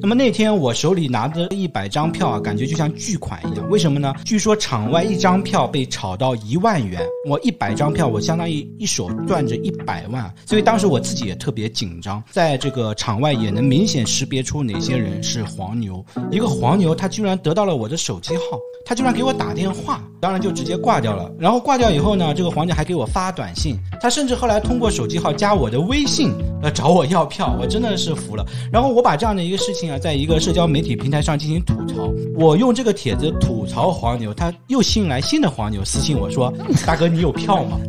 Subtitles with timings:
[0.00, 3.68] 那么那天我手里拿着一百张票啊，感觉就像巨款一样。
[3.70, 4.12] 为什么呢？
[4.24, 10.32] 据说场外一张票被炒到一万元，我一百张票，我相当于一手攥着一百万。
[10.46, 16.04] 所以当时我自己也特别紧张，在这个场外也能明显识别出哪些人是黄牛。
[16.30, 18.42] 一个黄牛，他居然得到了我的手机号，
[18.84, 21.28] 他居然给我打电话，当然就直接挂掉了。
[21.36, 26.30] 然后挂掉以后呢，这个黄牛还给我发短信，他甚至后来通过手机号加我的微信，
[26.62, 28.46] 呃，找我要票，我真的是服了。
[28.72, 36.54] 然后我把这样的一个事情啊，在一个社交媒体平台上进行吐槽，我用这个帖子吐槽黄牛，他又吸引来新的黄牛私信我说
[36.86, 37.80] ：“大哥，你有票吗？”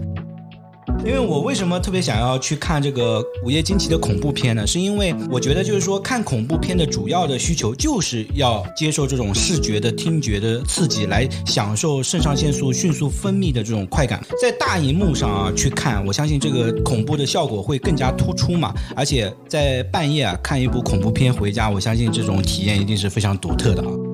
[1.06, 4.66] 因为我为什么特别想要去看这个《午夜惊奇》的恐怖片呢？
[4.66, 14.26] 是因为我觉得就是说看恐怖片的主要的需求就是要接受这种视觉的、听觉的刺激，来享受肾上腺素迅速分泌的这种快感。
[14.42, 18.74] 在大荧幕上啊去看，我相信这个恐怖的效果会更加突出嘛。
[18.96, 24.13] 而且在半夜啊看一部恐怖片回家，我相信这种体验一定是非常独特的啊。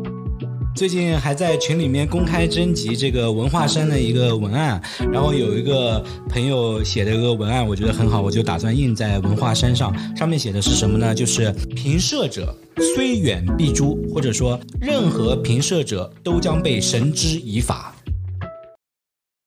[0.76, 9.94] 最近还在群里面公开征集这个文化衫的一个文案，然后有一个朋友写的一个文案，我觉得很好，我就打算印在文化衫上。
[10.16, 11.14] 上面写的是什么呢？
[11.14, 12.56] 就是平射者
[12.96, 17.94] 虽远必诛，或者说任何平射者都将被绳之以法。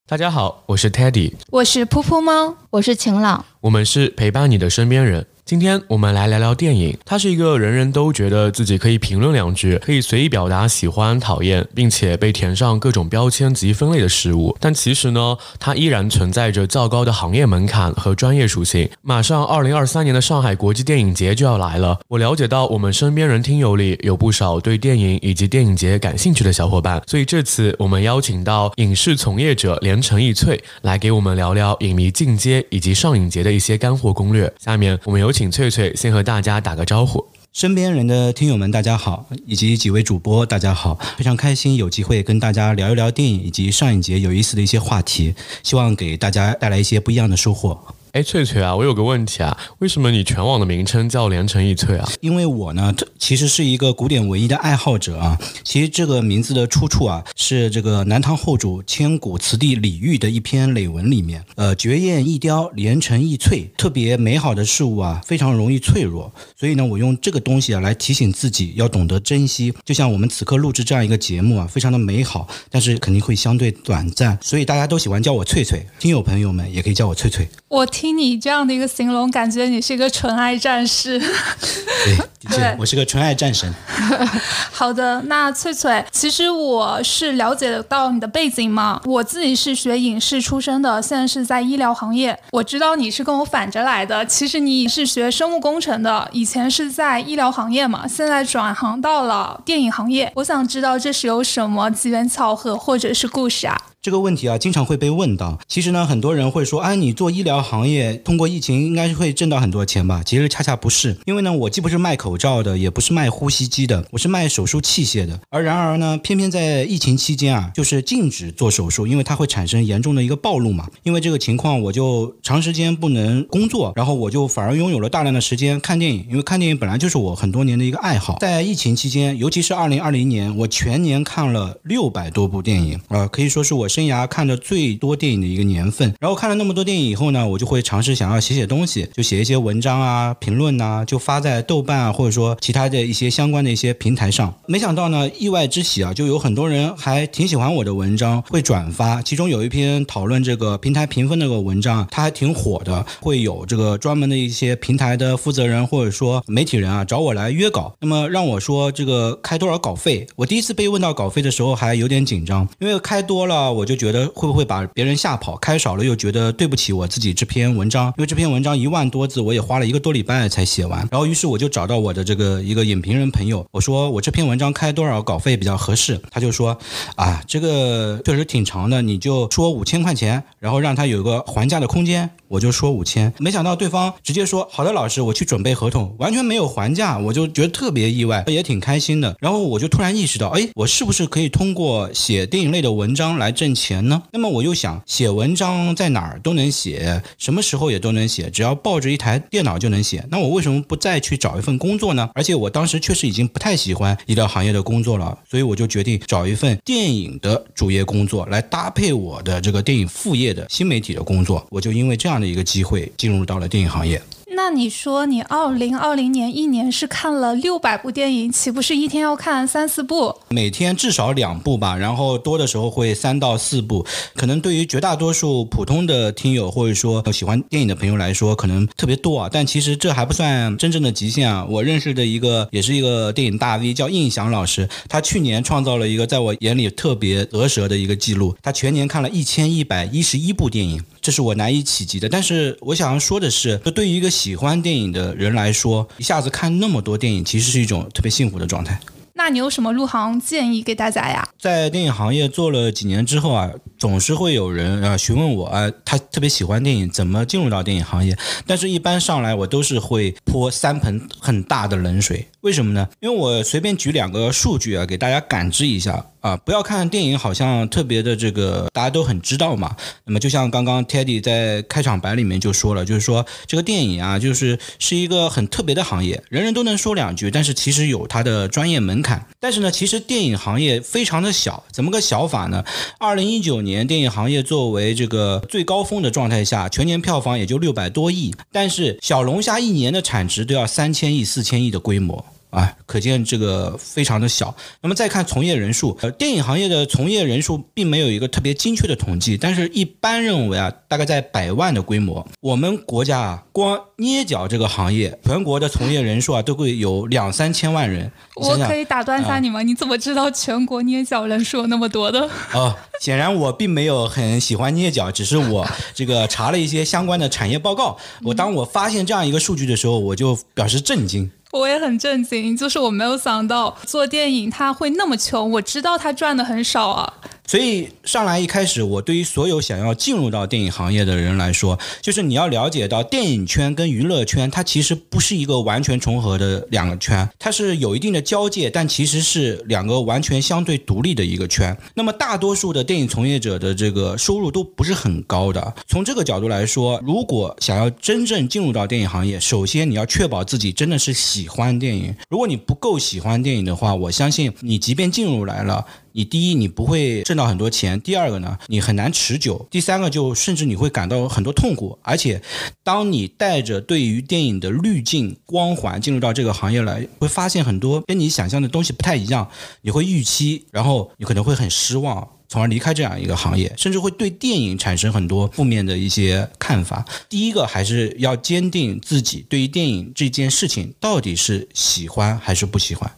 [0.06, 5.26] 大家好，我是 Teddy，我是噗噗猫，我是晴朗，我们是陪伴你的身边人。
[5.44, 14.56] 今天我们来聊聊电影，它是一个人人都觉得自己可以评论两句，可以随意表达喜欢、讨厌，并且被填上各种标签及分类的事物。
[14.60, 18.88] 但其实呢，它依然存在着较高的行业门槛和专业属性。
[19.02, 34.50] 马上二零二三年的上海国际电影节就要来了，我了解到我们身边人听友里有不少对电影以及电影节感兴趣的小伙伴，所以这次我们邀请到影视从业者连城一翠来给我们聊聊影迷进阶以及上影节的一些干货攻略。
[34.60, 35.31] 下面我们有。
[35.32, 47.94] 请翠翠先和大家打个招呼，身边人的听友们大家好，以及几位主播大家好，非常开心有机会跟大家聊一聊电影以及上一节有意思的一些话题，希望给大家带来一些不一样的收获。
[48.12, 52.06] 哎，翠翠啊，我有个问题啊，为什么你全网的名称叫连城易翠啊？
[52.20, 55.38] 因为我呢，其实是一个古典文艺的爱好者啊。
[55.64, 61.42] 其实这个名字的出处啊，是这个南唐后主千古词帝李煜的一篇累文里面。
[61.54, 66.30] 呃，绝艳易凋，连城易脆，特别美好的事物啊，非常容易脆弱。
[66.54, 69.72] 所以呢，我用这个东西啊，来提醒自己要懂得珍惜。
[69.86, 74.36] 就像我们此刻录制这样一个节目啊，非常的美好，但是肯定会相对短暂。
[74.42, 77.48] 所以大家都喜欢叫我翠翠，听友朋友们也可以叫我翠翠。
[77.68, 81.18] 我听你这样的一个形容，感觉你是一个纯爱战士。
[81.18, 83.72] 对， 的确，我是个纯爱战神。
[84.72, 89.00] 好的，那翠翠，其实我是了解得到你的背景嘛。
[89.04, 92.36] 我自己是学影视出身的，现在是在医疗行业。
[92.50, 100.32] 我知道你是跟我反着来的，其实你是学生物工程的，以前是在医疗行业嘛，现在转行到了电影行业。
[100.36, 103.76] 我想知道这是有什么机缘巧合或者是故事啊？
[104.02, 105.60] 这个问题啊，经常会被问到。
[105.68, 110.24] 其实呢，很多人会说，哎，你做医疗行业，通过疫情应该是会挣到很多钱吧？
[110.26, 115.38] 其实恰恰不是，因为呢，我既不是卖口罩的，也不是卖呼吸机的，我是卖手术器械的。
[115.50, 120.88] 而然而呢，偏偏在疫情期间啊，就是禁止做手术，因为它会产生严重的一个暴露嘛。
[121.04, 126.26] 因为这个情况，我就长时间不能工作，然后我就反而拥有了大量的时间看电影。
[126.28, 128.38] 因为看电影本来就是我很多年的一个爱好。
[128.40, 133.91] 在疫情期间，尤其是二零二零年，我全年看了六百多部电影啊，可以说是我。
[133.92, 144.54] 生涯看的最多电影的一个年份，然后看了那么多电影以后呢，我就会尝试想要写写东西，就写一些文章啊、评论呐，就发在豆瓣啊，或者说其他的一些相关的一些平台上。
[144.66, 149.20] 没想到呢，意外之喜啊，就有很多人还挺喜欢我的文章，会转发。
[149.20, 160.26] 其中有一篇讨论这个平台评分那个文章，它还挺火的，会有这个专门的一些平台的负责人或者说媒体人啊找我来约稿，那么让我说这个开多少稿费。
[160.36, 163.81] 我第一次被问到稿费的时候还有点紧张，因为开多了我。
[163.82, 165.56] 我就觉得会不会把别人吓跑？
[165.56, 171.00] 开少了又觉得对不起我自己这篇文章，因为这篇文章一万多字，我也花了一个多礼拜才写完。
[171.10, 176.20] 然后于是我就找到我的这个一个影评人朋友，我说我这篇文章开多少稿费比较合适？
[176.30, 176.78] 他就说
[177.16, 182.30] 啊，这个确实挺长的，你就说五千块钱，然后让他有个还价的空间。
[182.46, 189.34] 我就说五千，没想到对方直接说好的，老师，我去准备合同，完全没有还价，我就觉得特别意外，也挺开心的。
[189.40, 194.22] 然后我就突然意识到，哎，我是不是可以通过写电影类的文章来挣钱呢？
[194.32, 200.26] 那么我又想，写文章在哪儿都能写，什么时候也都能写，只要抱着一台电脑就能写。
[200.30, 202.28] 那我为什么不再去找一份工作呢？
[202.34, 211.66] 而且我当时确实已经不太喜欢医疗行业的工作了，所以我就决定找一份电影的主业工作来搭配我的这个电影副业的新媒体的工作。
[211.70, 212.32] 我就因为这样。
[212.42, 214.20] 的一个机会进入到了电影行业。
[214.54, 220.34] 那你说你二零二零年一年是看了六百部电影，岂不是一天要看三四部？
[220.50, 224.04] 每天至少两部吧，然后多的时候会三到四部。
[224.34, 229.48] 可能对于绝大多数普通的听友或者说喜欢电影的朋友来说，可能特别多啊。
[229.50, 231.66] 但其实这还不算真正的极限啊。
[231.68, 241.02] 我认识的一个也是一个电影大 V，叫印翔老师，他去年创造了一个在我眼里特别得舌的一个记录，他全年看了一千一百一十一部电影。
[241.22, 249.00] 这是我难以企及的，但是我想要说的是，就对于一个喜欢电影的人来说，一下子看那么多电影，其实是一种特别幸福的状态。
[249.34, 251.48] 那你有什么入行建议给大家呀？
[251.58, 258.36] 在电影行业做了几年之后啊，总是会有人啊询问我啊，他特别喜欢电影，怎么进入到电影行业？
[258.66, 262.46] 但是，一般上来我都是会泼三盆很大的冷水。
[262.62, 263.08] 为什么呢？
[263.20, 266.24] 因为我随便举两个数据啊，给大家感知一下。
[266.42, 269.94] 啊，不要看电影好像特别的这个，大家都很知道嘛。
[270.24, 279.46] 那么就像刚刚 Teddy 在开场白里面就说了，就是说这个电影啊，就是是一个很特别的行业，人人都能说两句，但是其实有它的专业门槛。
[279.60, 282.84] 但是呢，其实电影行业非常的小，怎么个小法呢？
[283.20, 292.44] 二零一九年电影行业作为这个最高峰的状态下，全年票房也就六百多亿，但是小龙虾一年的产值都要三千亿、四千亿的规模。
[292.72, 294.74] 啊，可见这个非常的小。
[295.02, 302.46] 那么再看从业人数，呃，电影行业的从业人数并没有一个特别精确的统计，但是一般认为啊，大概在百万的规模。
[302.60, 308.32] 我们国家啊，光捏脚这个行业，全国的从业人数啊，都会有两三千万人。
[308.56, 309.82] 我可以打断一下你吗？
[309.82, 312.48] 你怎么知道全国捏脚人数有那么多的？
[312.72, 318.16] 哦，显然我并没有很喜欢捏脚，只是我 这个查了一些相关的产业报告。
[318.42, 321.50] 我当我发现这样一个数据的时候，我就表示震惊。
[321.72, 325.70] 我也很震惊，就是我没有想到做电影他会那么穷。
[325.70, 327.32] 我知道他赚的很少啊。
[327.72, 341.96] 所以上来一开始，我对于所有想要进入到电影行业的人来说，就是你要了解到电影圈跟娱乐圈，它其实不是一个完全重合的两个圈，它是有一定的交界，但其实是两个完全相对独立的一个圈。
[342.12, 345.94] 那么大多数的电影从业者的这个收入都不是很高的。
[346.06, 352.34] 从这个角度来说，如果想要真正进入到电影行业，首先你要确保自己真的是喜欢电影。
[352.50, 356.04] 如果你不够喜欢电影的话，我相信你即便进入来了。
[356.32, 362.18] 你第一，你不会挣到很多钱；第二个呢，你很难持久；第三个，就甚至你会感到很多痛苦。
[362.22, 362.60] 而且，
[363.02, 369.68] 当你带着对于电影的滤镜光环进入到这个行业来，会发现很多跟你想象的东西不太一样。
[370.02, 377.24] 你会预期，然后你可能会很失望，从而离开这样一个行业，甚至会对电影产生很多负面的一些看法。
[377.48, 383.30] 第一个，还是要坚定自己对于电影这件事情到底是喜欢还是不喜欢。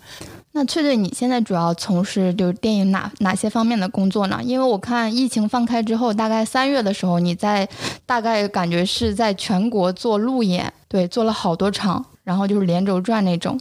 [0.56, 4.38] 那翠翠，你现在主要从事就是电影哪哪些方面的工作呢？
[4.40, 7.68] 因为我看疫情放开之后，大概三月的时候，你在
[8.06, 13.58] 大概感觉是在全国做路演，对，做了好多场，然后就是连轴转那种。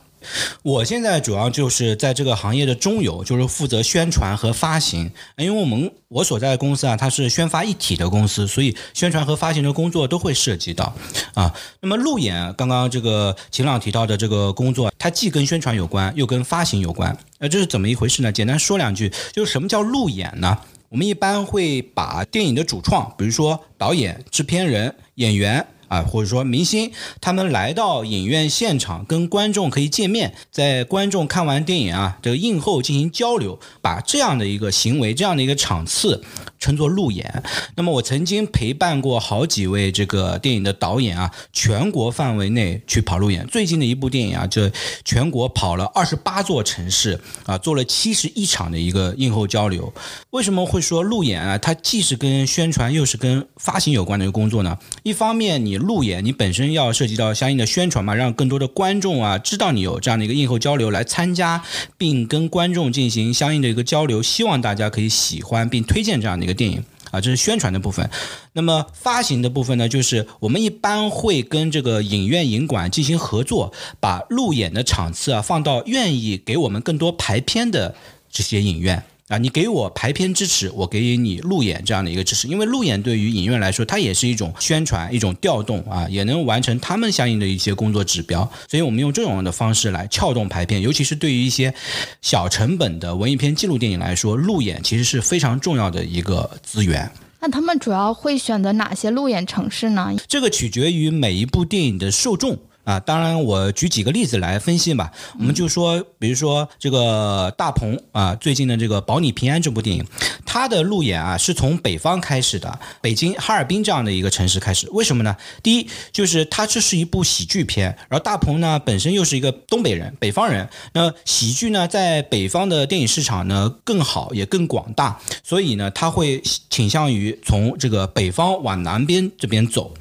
[0.61, 5.11] 我现在主要就是在这个行业的中游，就是负责宣传和发行。
[5.37, 10.93] 因为我们我所在的公司啊，它是宣发一体的公司，所以宣传和发行的工作都会涉及到
[11.33, 11.53] 啊。
[11.81, 17.17] 那么路演，刚刚这个秦朗提到的这个工作，它既跟宣传有关，又跟发行有关。
[17.39, 18.31] 那，这是怎么一回事呢？
[18.31, 20.57] 简单说两句，就是什么叫路演呢？
[20.89, 25.65] 我们一般会把电影的主创，比如说导演、制片人、演员。
[25.87, 26.91] 啊，或者说明星，
[27.21, 36.23] 他们来到影院现场，跟观众可以见面，在观众看完电影啊，这个映后进行交流，把这样的一个行为，这样的一个场次。
[36.59, 37.43] 称作路演。
[37.75, 43.45] 那么我曾经陪伴过好几位这个电影的导演啊，全国范围内去跑路演。
[43.47, 44.71] 最近的一部电影啊，就
[45.03, 49.93] 全国跑了二十八座城市啊，做了七十一场的一个映后交流。
[50.29, 51.57] 为什么会说路演啊？
[51.57, 54.77] 它既是跟宣传又是跟发行有关的一个工作呢？
[55.03, 61.61] 一方面你路演，你本身要涉及到相应的宣传嘛，让更多的观众啊知道你有这样的一个映后交流来参加，
[61.97, 66.53] 并跟观众进行相应的一个交流，希望大家可以喜欢并推荐这样的一个。
[66.53, 68.07] 电影啊，这是宣传的部分。
[68.53, 77.95] 那么发行的部分呢，就是我们一般会跟这个影院影馆进行合作，把路演的场次啊放到愿意给我们更多排片的
[78.31, 79.03] 这些影院。
[79.33, 88.47] 啊，你给我排片支持，我给予你路演这样的一个支持，因为路演对于影院来说，它也是一种宣传、一种调动啊，也能完成他们相应的一些工作指标。
[88.69, 91.73] 所以我们用这种的方式来撬动排片，尤其是对于一些
[92.21, 97.11] 小成本的文艺片纪录电影来说，路演其实是非常重要的一个资源。
[97.39, 100.13] 那他们主要会选择哪些路演城市呢？
[100.27, 102.59] 这个取决于每一部电影的受众。
[102.83, 105.11] 啊，当然，我举几个例子来分析吧。
[105.39, 110.05] 我们就说，比如说这个大鹏啊，最近的这个《保你平安》这部电影。
[110.45, 114.87] 它的路演啊是从北方开始的，北京、哈尔滨这样的一个城市开始。
[114.91, 115.35] 为什么呢？
[115.63, 129.91] 第一就是它这是一部喜剧片，然后大鹏呢本身又是一个东北人、北方人，那喜剧呢在北方的电影市场呢更好也更广大，所以呢他会倾向于从这个北方往南边这边走。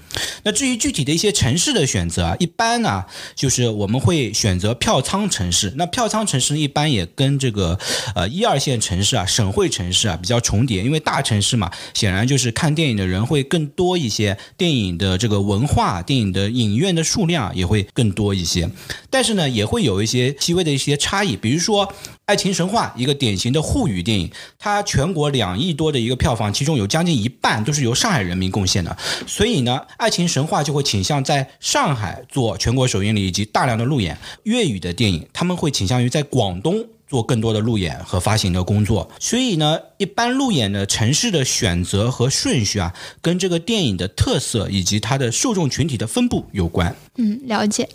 [0.44, 3.04] 那至于具体的一些城市的选择啊，一般呢
[3.34, 5.72] 就是我们会选择票仓城市。
[5.76, 7.78] 那票仓城市一般也跟这个
[8.14, 18.68] 呃一二线城市啊、省会城市啊比较重叠，因为大城市嘛，显然就是看电影的人会更多一些，电影的这个文化、电影的影院的数量也会更多一些。
[19.10, 21.92] 但是呢，也会有一些细微的一些差异，比如说。
[22.24, 34.18] 《爱情神话》一个典型的沪语电影，它全国两亿多的一个票房，其中有将近一半都是由上海人民贡献的，所以呢，《爱情神话》就会倾向在上海做全国首映礼以及大量的路演。
[34.42, 39.08] 粤语的电影，他们会倾向于在广东做更多的路演和发行的工作。
[39.20, 46.96] 所以呢，一般路演的城市的选择和顺序啊，跟这个电影的特色以及它的受众群体的分布有关。
[47.16, 47.88] 嗯，了解。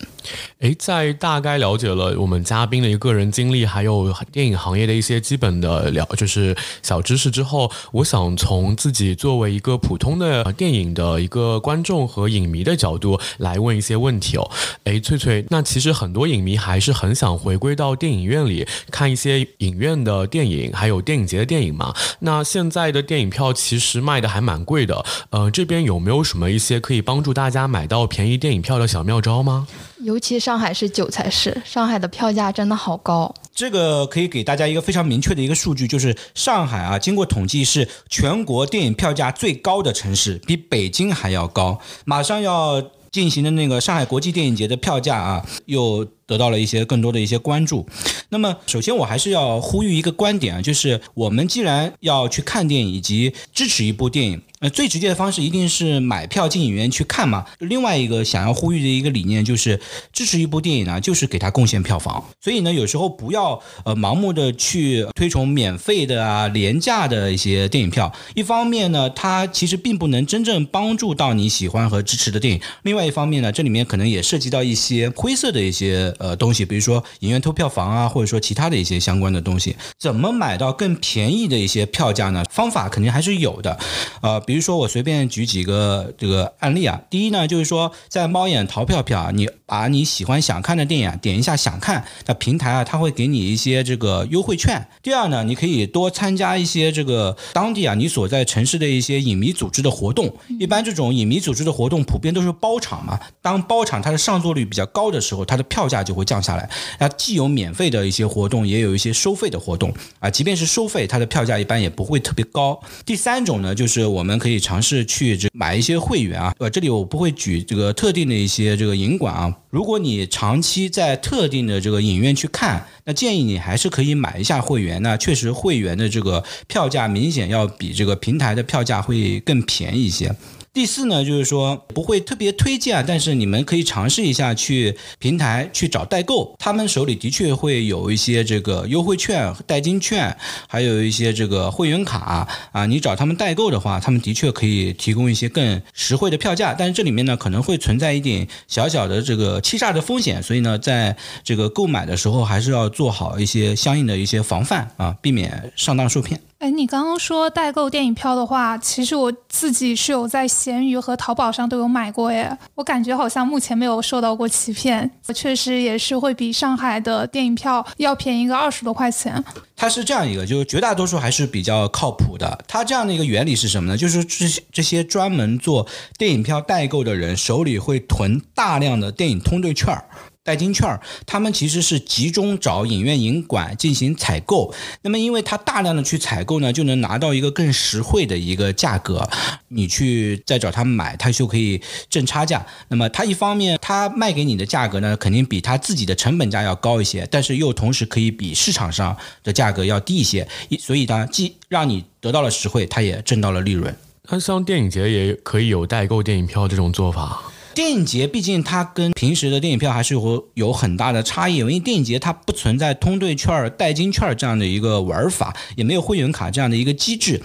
[0.60, 14.52] 诶，在大概了解了我们嘉宾的一个个人经历，还有电影行业的一些基本的了，就是小知识之后，我想从自己作为一个普通的电影的一个观众和影迷的角度来问一些问题哦。
[14.84, 21.96] 诶，翠翠，那其实很多影迷还是很想回归到电影院里看一些影院的电影，还有电影节的电影嘛。
[22.20, 29.66] 那现在的电影票其实卖的还蛮贵的，呃，这边有没有什么一些可以帮助大家买到便宜电影票的小妙招吗？
[30.02, 33.34] 尤其上海是韭菜市，上海的票价真的好高。
[33.56, 41.80] 这个可以给大家一个非常明确的一个数据，就是上海啊，经过统计是全国电影票价最高的城市，比北京还要高。
[42.04, 47.88] 马上要进行的那个上海国际电影节的票价啊，又得到了一些更多的一些关注。
[48.30, 54.42] 那么，首先我还是要呼吁一个观点啊，就是我们既然要去看电影以及支持一部电影。
[54.60, 57.46] 呃，最直接的方式一定是买票进影院去看嘛。
[57.60, 59.80] 另外一个想要呼吁的一个理念就是，
[60.12, 62.28] 支持一部电影呢，就是给它贡献票房。
[62.42, 68.12] 所以呢，有时候不要呃盲目的去推崇免费的啊、廉价的一些电影票。
[68.34, 72.60] 一方面呢，它其实并不能真正帮助到你喜欢和支持的电影。
[72.82, 79.76] 另外一方面呢，这里面可能也涉及到一些灰色的一些呃东西，比如说影院偷票房啊，或者说其他的一些相关的东西。
[80.00, 82.44] 怎么买到更便宜的一些票价呢？
[82.50, 83.78] 方法肯定还是有的，
[84.22, 84.42] 呃。
[84.48, 87.02] 比如说，我随便举几个这个案例啊。
[87.10, 94.88] 第一呢，就是说在猫眼淘票票啊，你把你喜欢想看的电影啊点一下想看，那平台啊它会给你一些这个优惠券。
[95.04, 100.34] 第二呢，你可以多参加一些这个当地啊你所在城市的一些影迷组织的活动。
[100.60, 106.70] 一般这种影迷组织的活动普遍都是包场嘛，当包场它的上座率比较高的时候，它的票价就会降下来。
[106.98, 110.30] 那既有免费的一些活动，也有一些收费的活动啊。
[110.30, 112.80] 即便是收费，它的票价一般也不会特别高。
[113.06, 114.38] 第三种呢，就是我们。
[114.38, 119.52] 可以尝试去买一些会员啊，呃，这里我不会举这个特定的一些这个影馆啊。
[119.72, 125.02] 如果你长期在特定的这个影院去看，那建议你还是可以买一下会员。
[125.02, 130.32] 那确实会员的这个票价明显要比这个平台的票价会更便宜一些。
[130.78, 142.86] 第四呢，就是说不会特别推荐，但是你们可以尝试一下去平台去找代购，他们手里的确会有一些这个优惠券、代金券，还有一些这个会员卡啊。
[142.86, 156.40] 你找他们代购的话，他们的确可以提供一些更实惠的票价，但是这里面呢可能会存在一点小小的这个欺诈的风险，所以呢，在这个购买的时候还是要做好一些相应的一些防范啊，避免上当受骗。
[156.60, 162.58] 哎，你刚刚说代购电影票的话，其实我自己是有在闲鱼和淘宝上都有买过耶。
[162.74, 169.44] 我感觉好像目前没有受到过欺骗，确实也是会比上海的电影票要便宜个二十多块钱。
[169.76, 172.58] 它是这样一个，就是绝大多数还是比较靠谱的。
[172.68, 173.96] 它这样的一个原理是什么呢？
[173.96, 175.86] 就是这些这些专门做
[176.18, 180.06] 电影票代购的人手里会囤大量的电影通兑券儿。
[180.48, 184.74] 代金券儿，他们其实是集中找影院影馆进行采购。
[185.02, 189.30] 那么，因为他大量的去采购呢，就能拿到一个更实惠的一个价格。
[189.68, 192.66] 你去再找他们买，他就可以挣差价。
[192.88, 200.48] 那么，他一方面他卖给你的价格呢，肯定比他自己的成本价要高一些，但是又同时可以比市场上的价格要低一些。
[200.80, 203.94] 所以呢，既让你得到了实惠，他也挣到了利润。
[204.30, 207.44] 那像电影节也可以有代购电影票这种做法。
[207.78, 217.40] 电影节毕竟它跟平时的电影票还是有有很大的差异，因为电影节它不存在通兑券、代金券这样的一个玩法，也没有会员卡这样的一个机制，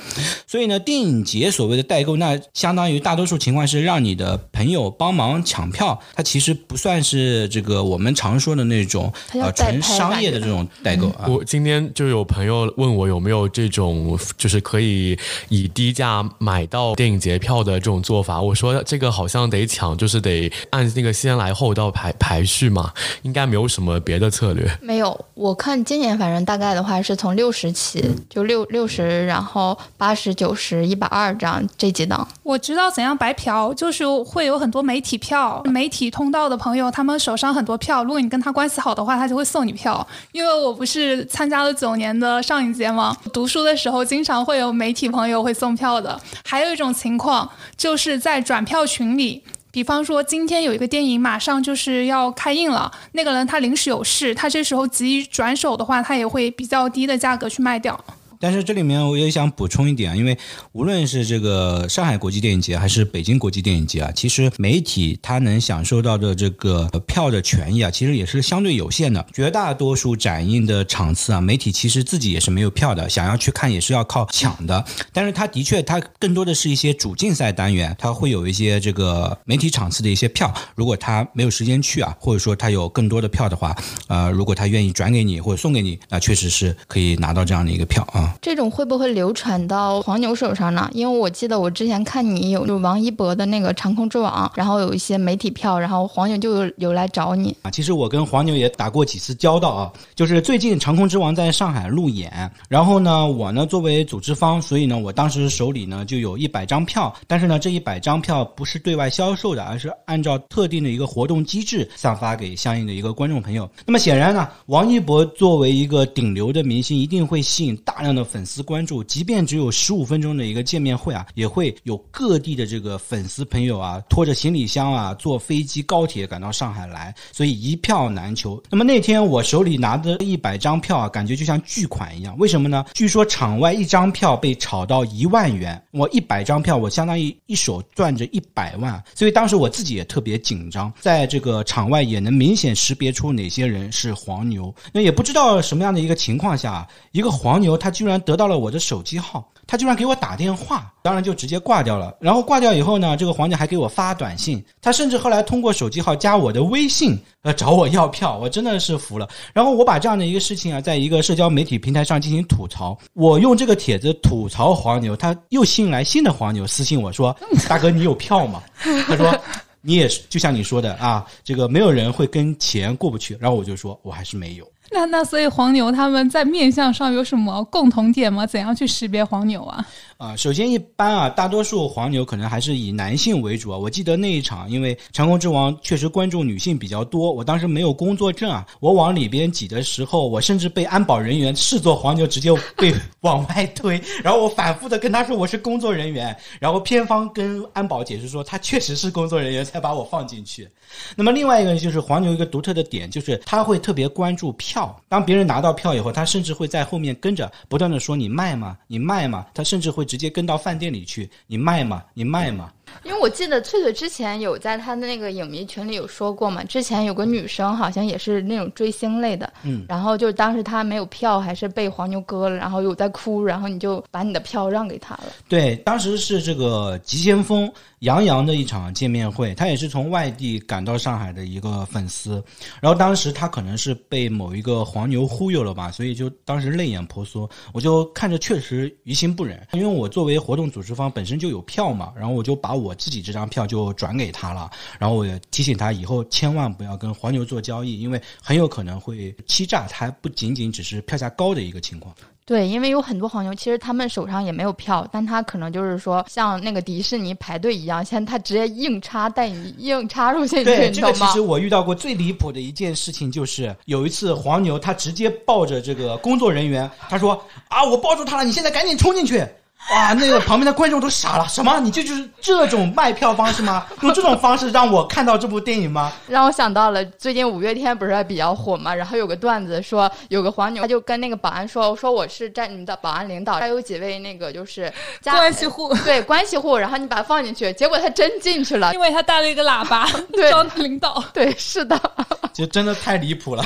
[0.47, 11.27] 所以呢，电影节所谓的代购，那相当于大多数情况是让你的朋友帮忙抢票，它其实不算是这个我们常说的那种呃纯商业的这种代购啊。
[11.29, 15.15] 我今天就有朋友问我有没有这种就是可以
[15.51, 24.71] 以低价买到电影节票的这种做法，我说这个好像得抢，就是得按那个先来后到排排序嘛，应该没有什么别的策略。
[24.81, 32.27] 没有，我看今年反正大概的话是从六十起，就六六十，然后八十九十一百二这样这几档。
[32.43, 40.07] 我知道怎样白嫖，就是会有很多媒体票、媒体通道的朋友，他们手上很多票，如果你跟他关系好的话，他就会送你票。
[40.31, 43.17] 因为我不是参加了九年的上影节吗？
[43.33, 46.21] 读书的时候经常会有媒体朋友会送票的。
[46.45, 57.99] 还有一种情况，就是在转票群里，比方说今天有一个电影马上就是要开映了，那个人他临时有事，他这时候急于转手的话，他也会比较低的价格去卖掉。
[58.43, 60.37] 但是这里面我也想补充一点啊，因为
[60.73, 69.25] 无论是这个上海国际电影节还是北京国际电影节啊，其实媒体它能享受到的这个票的权益啊，其实也是相对有限的。
[69.33, 74.85] 绝大多数展映的场次啊，媒体其实自己也是没有票的，想要去看也是要靠抢的。
[75.13, 80.53] 但是它的确，它更多的是一些主竞赛单元，它会有一些这个媒体场次的一些票。
[80.75, 83.77] 如果他没有时间去啊，或者说他有更多的票的话，
[84.09, 88.32] 呃，如果他愿意转给你或者送给你，那确实是可以拿到这样的一个票啊。
[88.41, 90.89] 这种会不会流传到黄牛手上呢？
[90.93, 97.71] 因为我记得我之前看你有就王一博的那个长空之王，然后有一些媒体票，然后黄牛就有有来找你啊。
[97.71, 113.69] 其实我跟黄牛也打过几次交道啊，就是最近长空之王在上海路演，然后呢，我呢作为组织方，所以呢，我当时手里呢就有一百张票，但是呢，这一百张票不是对外销售的，而是按照特定的一个活动机制散发给相应的一个观众朋友。
[113.87, 118.63] 那么显然呢，王一博作为一个顶流的明星，一定会吸引大量的粉丝。
[118.63, 128.63] 关注，即便只有十五分钟的一个见面会啊，也会有各地的这个粉丝朋友啊，拖着行李箱啊，坐飞机、高铁赶到上海来，所以一票难求。
[128.71, 132.37] 那么那天我手里拿的一百张票啊，感觉就像巨款一样。
[132.39, 132.85] 为什么呢？
[132.95, 144.73] 据说场外一张票被炒到一万元，我一百张票，我相当于一手攥着一百万，所以当时我自己也特别紧张，在这个场外也能明显识别出哪些人是黄牛。
[144.93, 148.59] 那也不知道什么样的一个情况下，一个黄牛他居然得到了。
[148.59, 152.15] 我的手机号，他居然给我打电话，当然就直接挂掉了。
[152.21, 159.29] 然后挂掉以后呢，这个黄牛还给我发短信，他甚至后来通过手机号加我的微信，呃，找我要票，我真的是服了。
[159.53, 167.37] 然后我把这样的一个事情啊，在一个社交媒体平台上进行吐槽，我用这个帖子吐槽黄牛，他又吸引来新的黄牛私信我说：
[167.69, 168.63] “大哥，你有票吗？”
[169.09, 169.37] 他说
[169.81, 178.47] ：“你也是，就像你说的啊，这个没有人会跟钱过不去。”然后我就说：“我还是没有。”那那所以黄牛他们在面相上有什么共同点吗？
[178.47, 179.85] 怎样去识别黄牛啊？
[180.23, 183.77] 啊，首先一般啊，大多数黄牛可能还是以男性为主啊。
[183.77, 194.01] 我记得那一场，因为长空之王确实关注女性比较多，我当时没有工作证啊，我往里边挤的时候，我甚至被安保人员视作黄牛，直接被往外推。
[194.23, 200.69] 然后我反复的跟他说我是工作人员，然后偏方跟安保解释说他确实是工作人员，才把我放进去。
[201.17, 204.97] 那么另外一个就是黄牛一个独特的点，就是他会特别关注票。
[205.09, 208.79] 当别人拿到票以后，他甚至会在后面跟着不断的说你卖吗？
[208.87, 209.45] 你卖吗？
[209.53, 210.07] 他甚至会。
[210.13, 212.05] 直接跟到饭店里去，你卖嘛？
[212.13, 212.71] 你卖嘛？
[213.05, 225.25] 因为我记得翠翠之前有在她的那个影迷群里有说过嘛，之前有个女生好像也是那种追星类的，嗯，然后就当时她没有票，还是被黄牛割了，然后有在哭，然后你就把你的票让给她了。
[225.49, 232.43] 对，当时是这个急先锋杨洋的一场见面会，他也是从外地赶到上海的一个粉丝，
[232.81, 242.82] 然后当时他可能是被某一个黄牛忽悠了吧，所以就当时泪眼婆娑，我就看着确实于心不忍，因为我作为活动组织方本身就有票嘛，然后我就把我。
[242.83, 249.87] 我自己这张票就转给他了，然后我也提醒他以后千万不要跟黄牛做交易，因为很有可能会欺诈。
[249.89, 252.15] 他不仅仅只是票价高的一个情况。
[252.45, 267.33] 对，因为有很多黄牛，其实他们手上也没有票，但他可能就是说像那个迪士尼排队一样，现在他直接硬插带你硬插入进去，对，这个其实我遇到过最离谱的一件事情，就是有一次黄牛他直接抱着这个工作人员，他说
[267.69, 269.47] 啊，我抱住他了，你现在赶紧冲进去。
[269.91, 271.79] 哇，那个旁边的观众都傻了，什么？
[271.81, 273.85] 你这就是这种卖票方式吗？
[274.01, 276.13] 用这种方式让我看到这部电影吗？
[276.29, 284.91] 让我想到了最近五月天不是还比较火嘛，然后有个段子说有个黄牛，他就跟那个保安说，说我是站你们的保安领导，还有几位那个就是
[285.21, 291.23] 家关系户，对关系户，然后你把他放进去，结果他真进去了，因为他带了一个喇叭， 对装领导。
[291.35, 292.01] 对，是的，
[292.55, 293.65] 就真的太离谱了。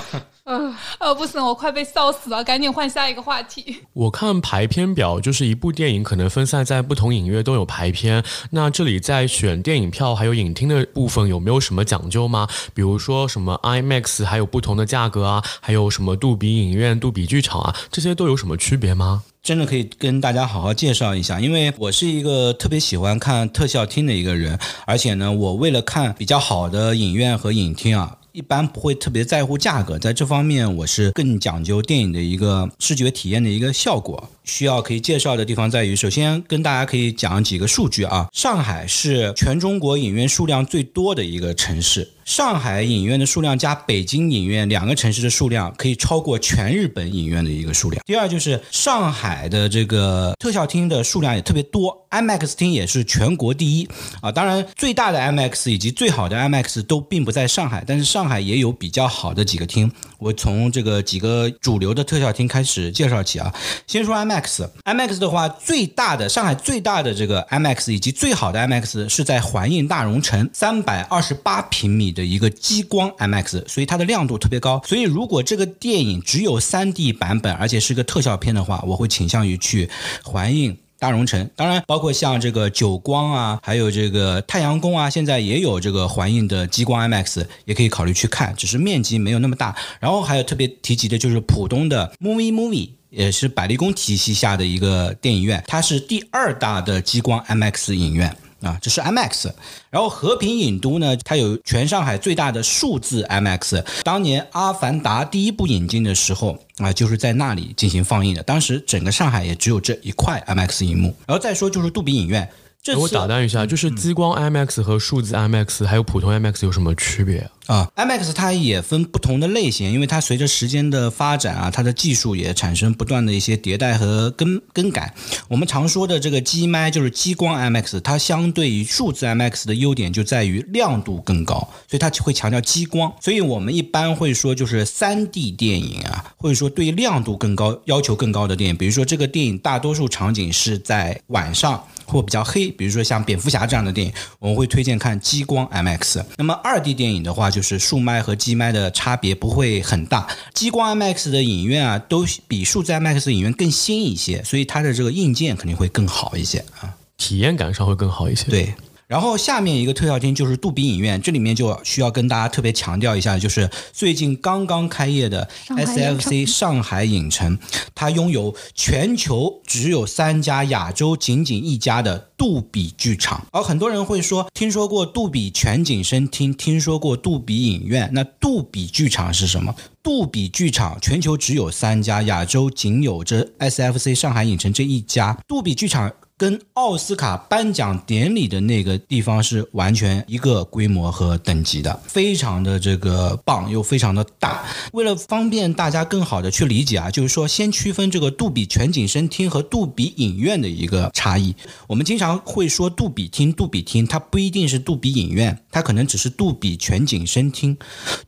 [0.99, 3.79] 嗯，呃，不行，我快被笑死了，赶紧换下一个话题。
[3.95, 8.23] 我看排片表，就是一部电影可能分散在不同影院都有排片。
[8.51, 12.49] 那这里在选电影票还有影厅的部分有没有什么讲究吗？
[12.75, 19.23] 比如说什么 IMAX 还有不同的价格啊，还有什么杜比影院、杜比剧场啊，这些都有什么区别吗？
[19.43, 28.17] 真的可以跟大家好好介绍一下，因为我是一个特别喜欢看特效厅的一个人，而且呢，我为了看比较好的影院和影厅啊。
[28.37, 34.29] 一般不会特别在乎价格，在这方面我是更讲究电影的一个视觉体验的一个效果。
[34.45, 38.29] 需要可以介绍的地方在于，首先跟大家可以讲几个数据啊。
[38.35, 48.03] 上海是全中国影院数量最多的一个城市，上海影院的数量加北京影院两个城市的数量可以超过全日本影院的一个数量。
[48.05, 53.89] 第二就是上海的这个特效厅的数量也特别多，IMAX 厅也是全国第一
[54.21, 54.33] 啊。
[54.33, 59.89] 当然，最大的 IMAX 以及最好的 IMAX 都并不在上海，但是上海也有比较好的几个厅。
[60.19, 63.55] 我从这个几个主流的特效厅开始介绍起啊，
[63.87, 74.83] 先说 IMAX，IMAX 的话，最大的上海最大的这个 IMAX 以及最好的 IMAX 是在环印大融城，三百二十八平米的一个激光 MX，所以它的亮度特别高。
[74.85, 79.89] 所以如果这个电影只有 3D 版本，而且是个特效片的话，我会倾向于去
[80.25, 80.77] 环映。
[80.99, 89.77] 大融城，当然包括像这个九光啊，还有这个太阳宫啊，现在也有这个环映的激光 MX，也可以考虑去看，只是面积没有那么大。
[90.01, 98.35] 然后还有特别提及的就是浦东的 Movie Movie，也是百丽宫体系下的一个电影院，它是第二大的激光 MX 影院。
[98.63, 99.51] 啊，这是 IMAX，
[99.91, 103.85] 然后和平影都呢，它有全上海最大的数字 IMAX。
[104.03, 108.43] 当年《阿凡达》第一部引进的时候啊，就是在那里进行放映的。
[108.43, 111.15] 当时整个上海也只有这一块 IMAX 银幕。
[111.27, 112.49] 然后再说就是杜比影院，
[112.87, 117.51] 这我打断一下，就是激光 IMAX 和数字 IMAX 还有普通 IMAX 有什么区别？
[117.67, 125.13] 啊，IMAX 它也分不同的类型，因为它随着时间的发展啊，它的技术也产生不断的一些迭代和更更改。
[125.49, 131.57] 我们常说的这个机麦就是激光 IMAX，它相对于数字 IMAX 的优点就在于亮度更高，
[131.89, 133.13] 所以它会强调激光。
[133.21, 146.25] 所以我们一般会说就是三 D 电影啊，或者说对亮度更高要求更高的电影，比如说这个电影大多数场景是在晚上或比较黑，比如说像蝙蝠侠这样的电影，我们会推荐看激光 IMAX。
[146.37, 158.45] 那么二 D 电影的话，就是数麦和机麦的差别不会很大，激光 IMAX 的影院啊，都比数字 IMAX 的影院更新一些，所以它的这个硬件肯定会更好一些啊，体验感上会更好一些。
[158.45, 158.75] 对。
[159.07, 167.57] 然后下面一个特效厅就是杜比影院，这里面就需要跟大家特别强调一下，就是最近刚刚开业的 SFC 上海影城，
[167.95, 173.47] 它拥有全球只有三家、亚洲仅仅一家的杜比剧场。
[173.53, 179.73] 而很多人会说，听说过杜比全景声听，听说过杜比影院，那杜比剧场是什么？
[180.03, 185.39] 杜比剧场全球只有三家，亚洲仅有这 SFC 上海影城这一家。
[185.47, 186.13] 杜比剧场。
[186.39, 194.63] 跟奥斯卡颁奖典礼的那个地方是完全一个规模和等级的，非常的这个棒又非常的大。
[194.93, 201.55] 为了方便大家更好的去理解啊，就是说先区分这个杜比全景声厅和杜比影院的一个差异。
[201.87, 207.75] 我们经常会说杜比厅，杜比厅它不一定是杜比影院，它可能只是杜比全景声厅。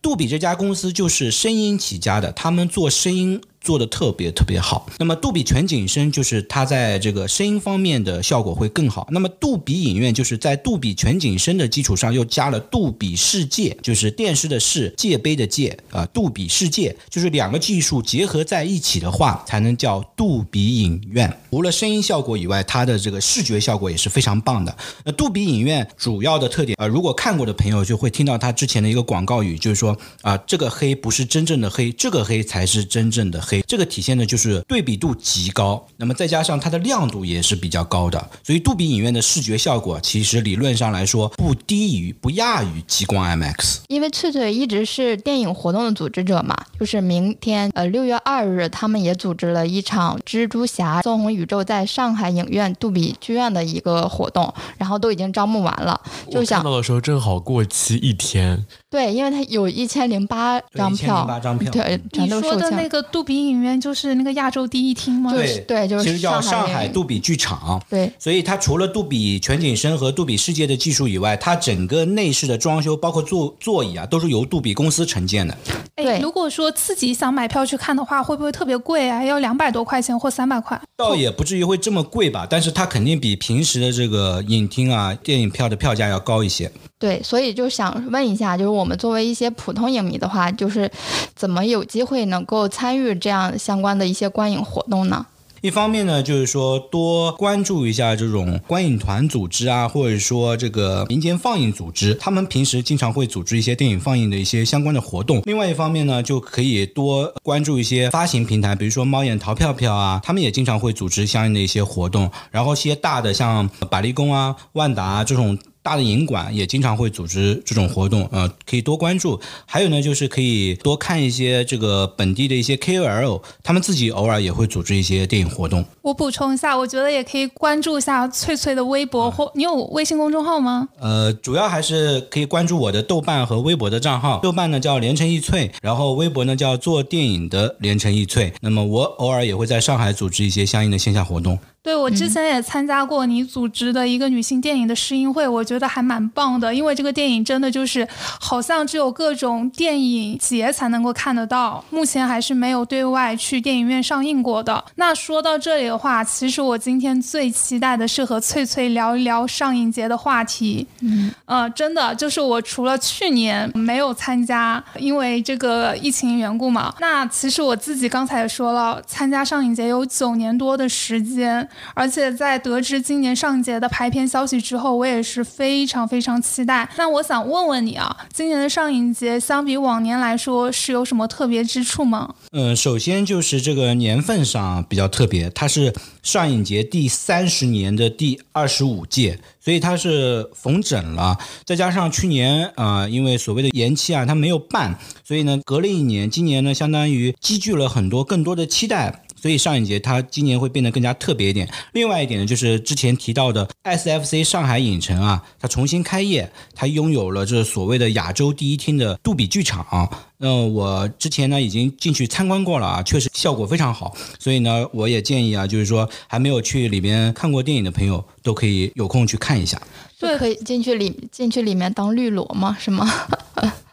[0.01, 3.39] 杜比这家公司就是声音起家的，他们做声音。
[3.69, 4.89] 做的特别特别好。
[4.99, 9.07] 那么杜比全景声就是它在这个声音方面的效果会更好。
[9.11, 21.31] 那么杜比影院就是在杜比全景声的基础上又加了杜比世界，就是电视的视界杯的界啊，杜比世界就是两个技术结合在一起的话，才能叫杜比影院。
[21.51, 24.75] 除了声音效果以外，它的这个视觉效果也是非常棒的。
[25.05, 33.43] 那杜比影院主要的特点啊，如果看过的朋友就会听到它之前的一个广告语，就是说啊，这个黑不是真正的黑，这个黑才是真正的。
[33.49, 43.79] 黑，这个体现的就是对比度极高，那么再加上它的亮度也是比较高的，所以杜比影院的视觉效果其实理论上来说不低于、不亚于激光 IMAX。
[43.89, 58.65] 因为翠翠一直是电影活动的组织者嘛，就是明天呃六月二日，他们也组织了一场蜘蛛侠纵横宇宙在上海影院杜比剧院的一个活动，然后都已经招募完了，就想到的时候正好过期一天。
[58.91, 62.55] 对，因为它有一千零八张票，八张票，对，全都售罄。
[62.55, 65.33] 你说的那个杜比影影院就是那个亚洲第一厅吗？
[65.33, 67.83] 对对就是其实叫上上海杜比剧场。
[67.89, 75.57] 对，所以它除了杜比全景声和杜比世界的技术以外，它整个内饰的装修，包括座座椅啊，都是由杜比公司承建的。
[75.97, 79.25] 哎，对如果说自己想买票去看的话，会不会特别贵啊？
[79.25, 80.81] 要两百多块钱或三百块？
[80.97, 86.71] 倒也不至于会这么贵吧，但是它肯定比平时的这个影厅啊、电影票的票价要高一些。
[86.99, 90.91] 对，所以就想问一下，就是我们作为一些普通影迷的话，就是
[91.37, 95.25] 怎么有机会能够参与这样相关的一些观影活动呢？
[95.61, 105.43] 一方面呢，就是说多关注一下这种观影团组织啊，或者说这个民间放映组织，他们平时经常会组织一些电影放映的一些相关的活动。
[105.45, 112.31] 另外一方面呢，就可以多关注一些发行平台，比如说猫眼淘票票啊，他们也经常会组织相应的一些活动。
[112.53, 115.57] 然后一些大的像百丽宫啊、万达啊这种。
[115.83, 119.41] 大的影馆也经常会组织这种活动，呃，可以多关注。
[119.67, 125.85] 还有呢，就是可以多看一些这个本地的一些 KOL，他们自己偶尔也会组织一些电影活动。
[126.03, 130.89] 我补充一下，我觉得也可以关注一下翠翠的微博或你有微信公众号吗？
[130.99, 134.41] 呃，主要还是可以关注我的豆瓣和微博的账号。
[134.43, 138.53] 豆瓣呢叫连城一翠，然后微博呢叫做电影的连城一翠。
[138.61, 141.59] 那么我偶尔也会在上海组织一些相应的线下活动。
[141.89, 148.07] 对，我之前也参加过你组织的一个女性电影的试映会，我觉得还蛮棒的，因为这个电影真的就是
[148.39, 154.85] 好像只有各种电影节才能够看得到，目前还是没有对外去电影院上映过的。
[154.97, 160.87] 那说到这里的话，其实我今天最期待的是和翠翠聊一聊上影节的话题。
[161.01, 171.67] 嗯，呃，真的就是我除了去年没有参加，因为这个疫情缘故嘛，那其实我自己刚才也说了，参加上影节有九年多的时间。
[171.95, 176.89] 而且在得知今年上节的排片消息之后，我也是非常非常期待。
[176.97, 182.35] 那我想问问你啊，今年的上影节相比往年来说是有什么特别之处吗？
[182.53, 191.39] 嗯，首先就是这个年份上比较特别，它是上影节第三十年的第二十五届，所以它是逢整了。
[191.65, 199.25] 再加上去年啊、因为所谓的延期啊，它没有办，所以呢隔了一年，今年呢相当于积聚了很多更多的期待。
[199.41, 201.69] 所以上影节它今年会变得更加特别一点。
[201.93, 210.11] 另外一点呢，就是之前提到的 SFC 上海影城啊，它重新开业，它拥有了这所谓的亚洲第一厅的杜比剧场。
[210.41, 214.17] 那、我之前呢已经进去参观过了啊，确实效果非常好。
[214.39, 219.81] 所以呢，我也建议啊，就是说还没有去里面看过电影的朋友，都可以有空去看一下。
[220.19, 222.77] 对可以进去里进去里面当绿萝吗？
[222.79, 223.09] 是吗？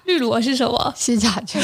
[0.06, 0.94] 绿萝是什么？
[0.96, 1.62] 西甲圈。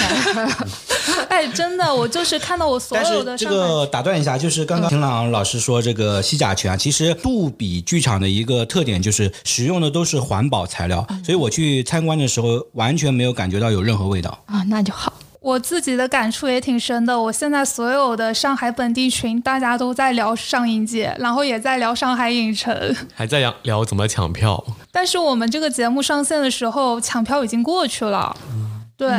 [1.29, 14.37] 哎，真的，我就是看到我所有的是这个打断一下，就是刚刚秦朗老师说这个西甲醛啊，其实杜比剧场的一个特点就是使用的都是环保材料，所以我去参观的时候完全没有感觉到有任何味道。
[14.45, 15.13] 啊，那就好。
[15.41, 17.19] 我自己的感触也挺深的。
[17.19, 22.95] 我现在所有的上海本地群，大家都在聊上影节，然后也在聊上海影城。
[23.15, 24.63] 还在聊聊怎么抢票。
[24.91, 28.37] 但是我们这个节目上线的时候，抢票已经过去了。
[28.95, 29.09] 对，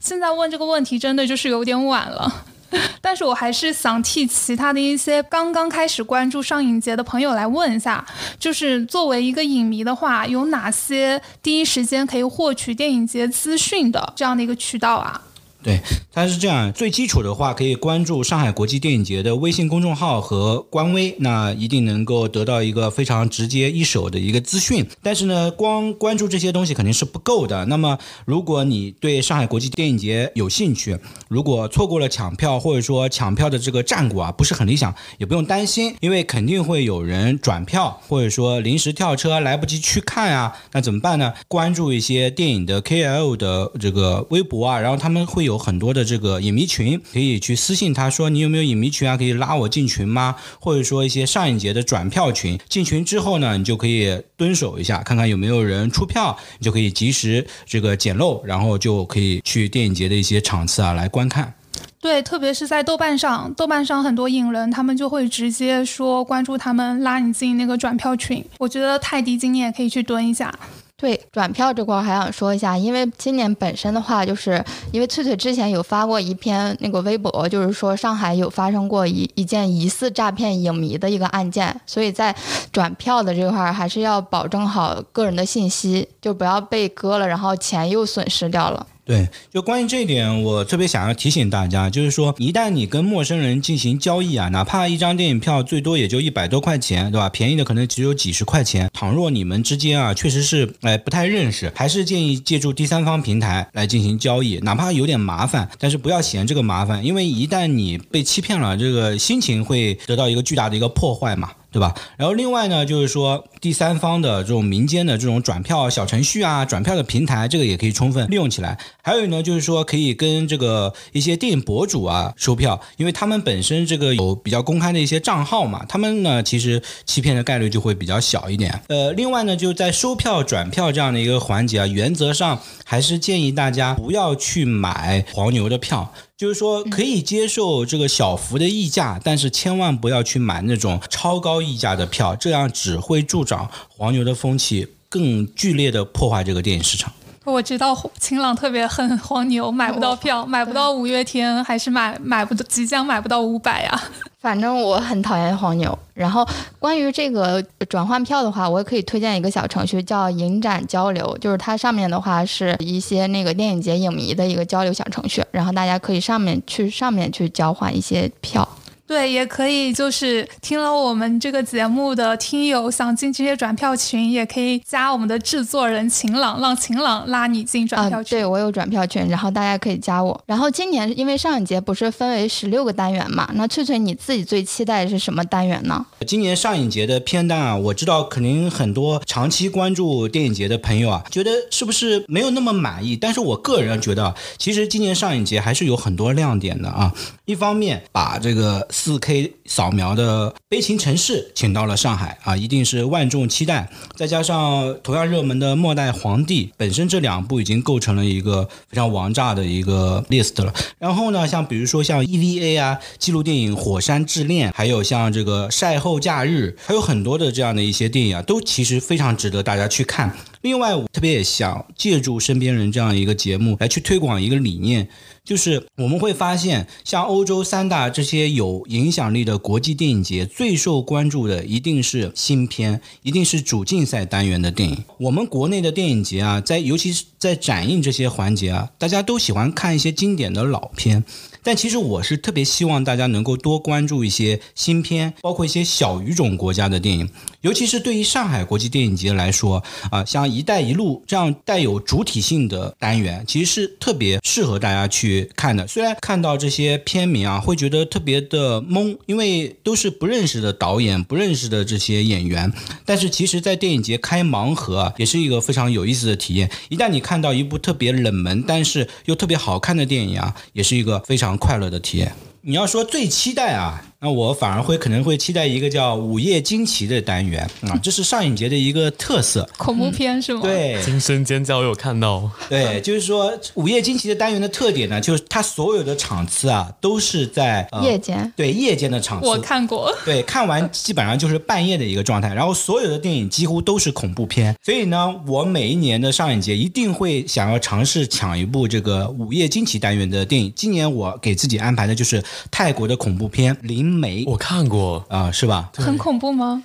[0.00, 2.44] 现在问这个问题真的就是有点晚了。
[3.00, 8.04] 但是我还是想替其他的一些刚刚开始关注上影节的朋友来问一下，
[8.40, 15.22] 就是作为一个影迷的话，有哪些第一时间可以获取电影节资讯的这样的一个渠道啊？
[15.68, 15.78] 对，
[16.10, 24.88] 它是这样，最基础的话可以关注上海国际电影节的微信公众号和官微，那一定能够得到一个非常直接一手的一个资讯。
[25.02, 27.66] 但是呢，光关注这些东西肯定是不够的。
[27.66, 41.34] 那么，如果你对上海国际电影节有兴趣，如果错过了抢票，或者说抢票的这个战果啊不是很理想，也不用担心，因为肯定会有人转票，或者说临时跳车来不及去看啊，那怎么办呢？
[41.46, 50.36] 关注一些电影的 KL 的这个微博啊，然后他们会有很多的这个影迷群，可以去私信他说你有没有影迷群啊，可以拉我进群吗？
[50.60, 61.52] 或者说一些上影节的转票群，进群之后呢，你就可以蹲守一下，看看有没有人出票，你就可以及时这个捡漏，然后就可以去电影节的一些场次啊来观看。
[62.00, 68.44] 对，特别是在豆瓣上，豆瓣上很多影人他们就会直接说关注他们，拉你进那个转票群。
[68.58, 70.56] 我觉得泰迪今年也可以去蹲一下。
[71.00, 82.34] 对转票这块还想说一下，因为今年本身的话，就是因为翠翠之前有发过一篇那个微博，就是说上海有发生过一一件疑似诈骗影迷的一个案件，所以在
[82.72, 88.84] 转票的这块还是要保证好个人的信息，就不要被割了，然后钱又损失掉了。
[89.08, 97.26] 对，就关于这一点，我特别想要提醒大家，就是说，一旦你跟陌生人进行交易啊，哪怕一张电影票最多也就一百多块钱，对吧？
[97.30, 98.90] 便宜的可能只有几十块钱。
[98.92, 111.52] 倘若你们之间啊，确实是哎不太认识，还是建议借助第三方平台来进行交易，哪怕有点麻烦，但是不要嫌这个麻烦，因为一旦你被欺骗了，这个心情会得到一个巨大的一个破坏嘛。
[111.70, 111.94] 对吧？
[112.16, 118.78] 然后另外呢，就是说第三方的这种民间的这种转票小程序啊，转票的平台，这个也可以充分利用起来。
[119.02, 128.80] 还有呢，就是说可以跟这个一些电影博主啊收票，因为他们本身这个有比较公开的一些账号嘛，他们呢其实欺骗的概率就会比较小一点。
[128.88, 136.12] 呃，另外呢，就在收票转票这样的一个环节啊，原则上还是建议大家不要去买黄牛的票。
[136.36, 147.12] 就是说，可以接受这个小幅的溢价，但是千万不要去买那种超高溢价的票，这样只会助长黄牛的风气，更剧烈的破坏这个电影市场。
[147.44, 154.02] 我知道晴朗特别恨黄牛，买不到票，买不到五月天，还是买买不到，即将买不到五百呀。
[154.38, 155.98] 反正我很讨厌黄牛。
[156.12, 156.46] 然后
[156.78, 168.68] 关于这个转换票的话，我也可以推荐一个小程序，叫影展交流，就是它上面的话是一些那个电影节影迷的一个交流小程序，然后大家可以上面去上面去交换一些票。
[169.08, 178.38] 对，也可以，就是听了我们这个节目的听友想进这些转票群，也可以加我们的制作人晴朗，让晴朗拉你进转票群。
[178.38, 180.38] 对我有转票群，然后大家可以加我。
[180.44, 186.04] 然后今年因为上影节不是分为十六个单元嘛，那翠翠你自己最期待的是什么单元呢？
[186.26, 193.16] 今年上影节的片单啊，我知道肯定很多长期关注电影节的朋友啊，觉得是不是没有那么满意？
[193.16, 197.10] 但是我个人觉得，其实今年上影节还是有很多亮点的啊。
[197.46, 198.86] 一方面把这个。
[198.98, 203.88] 四 K 扫描的《悲情城市》请到了上海啊，一定是万众期待。
[204.16, 210.74] 再加上同样热门的《末代皇帝》，本身这两部已经构成了一个非常王炸的一个 list 了。
[210.98, 220.36] 然后呢，像比如说像 EVA 啊，记录电影《火山之恋》，还有像这个《晒后假日》，还有很多的这样的一些电影啊，都其实非常值得大家去看。
[220.62, 225.08] 另外，我特别也想借助身边人这样一个节目来去推广一个理念。
[225.48, 235.04] 就是我们会发现，像欧洲三大这些有影响力的国际电影节，最受关注的一定是新片，一定是主竞赛单元的电影。
[235.16, 241.24] 我们国内的电影节啊，在尤其是在展映这些环节啊，大家都喜欢看一些经典的老片。
[241.62, 247.28] 但其实我是特别希望大家能够多关注一些新片，包括一些小语种国家的电影，
[247.62, 255.86] 尤其是对于上海国际电影节来说啊，像“一带一路”这样带有主体性的单元，其实是特别适合大家去看的。
[255.86, 262.72] 虽然看到这些片名啊，会觉得特别的懵，因为都是不认识的导演、不认识的这些演员，
[263.04, 266.70] 但是其实，在电影节开盲盒啊，也是一个非常有意思的体验。
[266.88, 271.47] 一旦你看到一部特别冷门，但是又特别好看的电影啊，也是一个非常。
[271.48, 272.34] 常快乐的体验。
[272.60, 274.07] 你要说最期待啊。
[274.20, 280.60] 那我反而会可能会期待一个叫《午夜惊奇》的单元啊， 这是上影节的一个特色，恐怖片是吗？
[280.60, 282.50] 对，惊声尖叫我有看到。
[282.68, 289.46] 对，就是说《午夜惊奇》的单元的特点呢，就是它所有的场次啊都是在夜间，对夜间的场次。
[289.46, 290.12] 我看过。
[290.24, 300.72] 对，看完基本上就是半夜的一个状态，然后所有的电影几乎都是恐怖片，所以呢，我每一年的上影节一定会想要尝试抢一部这个《午夜惊奇》单元的电影。
[300.74, 303.72] 今年我给自己安排的就是泰国的恐怖片
[304.08, 304.88] 《灵媒》，我看。
[304.88, 305.90] 过啊，是吧？
[305.94, 306.82] 很恐怖吗？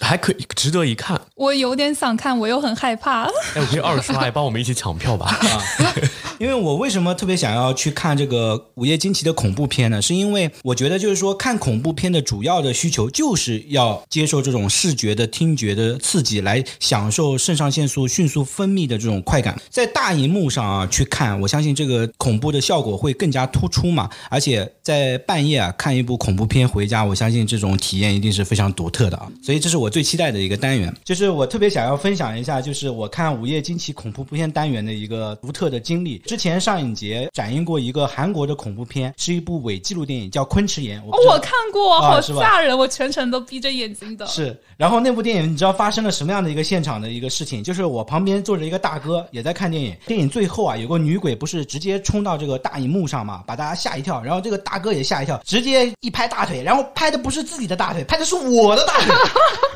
[0.00, 1.20] 还可以，值得一看。
[1.34, 3.24] 我有点想看，我又很害怕。
[3.24, 5.26] 哎，我可以二刷，帮我们一起抢票吧。
[5.34, 5.94] 啊，
[6.38, 10.02] 因为我为什么特别想要去看这个《午夜惊奇》的恐怖片呢？
[10.02, 19.58] 是因为我觉得，就是说看恐怖片的主要的需求就是要接受这种视觉的、听觉的刺激，来享受肾上腺素迅速分泌的这种快感。
[19.70, 24.08] 在大荧幕上啊去看，我相信这个恐怖的效果会更加突出嘛。
[24.28, 29.28] 而且在半夜啊看一部恐怖片回家，我相信这种体验一定是非常独特的啊。
[29.42, 29.83] 所以这是我。
[29.84, 36.16] 我最期待的一个单元，就是我特别想要分享一下，就是我看《午夜惊奇》恐怖片单元的一个独特的经历。
[36.20, 40.98] 之前上影节展映过一个韩国的恐怖片，是一部伪纪录电影，叫《昆池岩》。
[41.04, 44.26] 我看过，好吓人，我全程都闭着眼睛的。
[44.26, 47.62] 是，然后那部电影你知道发生了什么样的一个现场的一个事情？
[47.62, 59.14] 就是我旁边坐着一个大哥也在看电影，电影最后啊有个女鬼不是直接冲到这个大荧幕上嘛，把大家吓一跳，然后这个大哥也吓一跳，直接一拍大腿，然后拍的不是自己的大腿，拍的是我的大腿。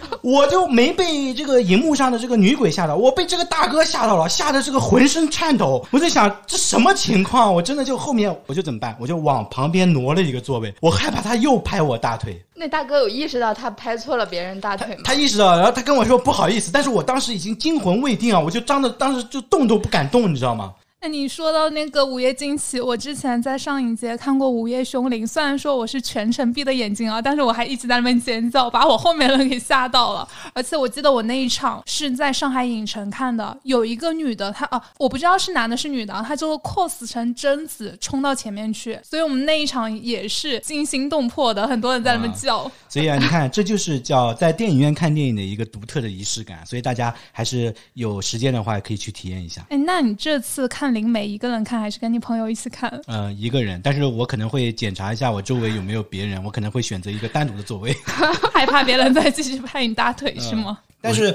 [0.23, 5.85] 我就没被这个荧幕上的这个女鬼吓到，我被这个大哥吓到了，吓得这个浑身颤抖。
[5.91, 7.53] 我在想这什么情况？
[7.53, 8.97] 我真的就后面我就怎么办？
[9.01, 12.41] 我就往旁边挪了一个座位，我害怕他又拍我大腿。
[12.55, 15.03] 那大哥有意识到他拍错了别人大腿吗？
[15.05, 20.73] 他意识到，然后他跟我说不好意思，但是我当时已经惊魂未定啊，我就张着，当时就动都不敢动，你知道吗？
[21.01, 30.29] 那你说到那个《午夜惊奇》，我之前在上影节看过《午夜凶铃》，虽然说我是全程闭的眼睛啊，但是我还一直在那边尖叫，把我后面人给吓到了。
[30.53, 42.69] 而且我记得我那一场是在上海影城看的，有一个女的，她啊，我不知道是男的是女的，她就 cos 成贞子冲到前面去，所以我们那一场也是惊心动魄的，很多人在那边叫。
[42.89, 46.67] 所以啊，你看，这就是叫在电影院看电影的一个独特的仪式感。
[46.67, 49.65] 所以大家还是有时间的话，可以去体验一下。
[49.71, 52.89] 哎，那你这次看灵媒一个人看，还是跟你朋友一起看？
[53.07, 57.95] 呃，一个人，但是我可能会检查一下我周围有没有别人，我可能会选择一个单独的座位，
[58.53, 60.79] 害怕别人再继续拍你大腿是吗？
[61.01, 61.35] 但是。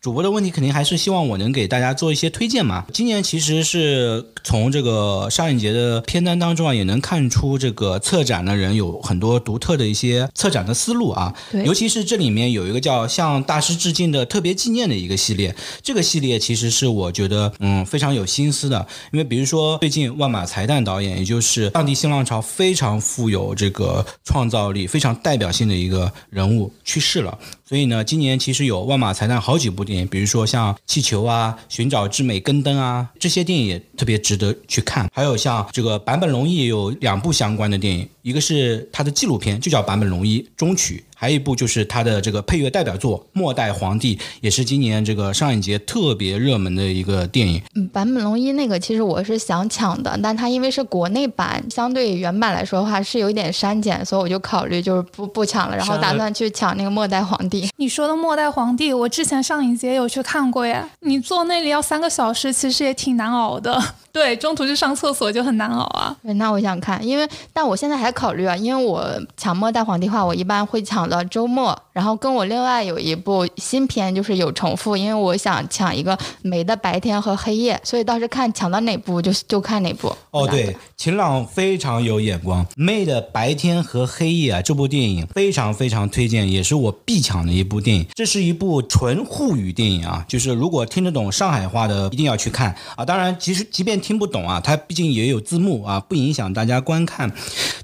[0.00, 2.86] 主播的问题肯定还是希望我能给大家做一些推荐嘛。
[2.92, 11.34] 今年其实是从这个上影节的片单当中啊，也能看出这个策展的人有很多独特的一些策展的思路啊。
[11.50, 27.36] 对，尤其是这里面有一个叫向大师致敬的特别纪念的一个系列，这个系列其实是我觉得嗯非常有心思的，因为比如说最近万马才旦导演，也就是上帝新浪潮非常富有这个创造力、非常代表性的一个人物去世了。
[27.68, 35.06] 所以呢，今年其实有万马才旦好几部电影，比如说像《气球》啊，《寻找之美》、《跟灯》啊，这些电影也特别值得去看。
[35.12, 40.96] 还有像这个坂本龙一也有两部相关的电影，一个是他的纪录片，就叫《坂本龙一中曲》。
[41.20, 47.60] 还有一部就是他的这个配乐代表作《末代皇帝》，也是今年这个上影节特别热门的一个电影。
[47.74, 57.66] 嗯，版本龙一那个其实我是想抢的，但它因为是国内版，相对原版来说的话是有一点删减，所以我就考虑就是不不抢了，然后打算去抢那个《末代皇帝》。
[57.78, 60.88] 你说的《末代皇帝》，我之前上影节有去看过呀。
[61.00, 63.76] 你坐那里要三个小时，其实也挺难熬的。
[64.18, 66.14] 对，中途去上厕所就很难熬啊。
[66.24, 80.12] 对，那我想看，因为但我现在还考虑啊，因为我抢末代皇帝的话，我一般会抢到周末，然后跟我另外有一部新片就是有重复，因为我想抢一个梅的白天和黑夜，所以倒是看抢到哪部就就看哪部。
[80.32, 88.04] 哦，对，秦朗非常有眼光，梅的白天和黑夜啊，这部电影非常非常推荐，也是我必抢的一部电影。
[88.14, 93.04] 这是一部纯沪语电影啊，就是如果听得懂上海话的，一定要去看啊。
[93.04, 97.32] 当然，其实即便听不懂啊，它毕竟也有字幕啊，不影响大家观看。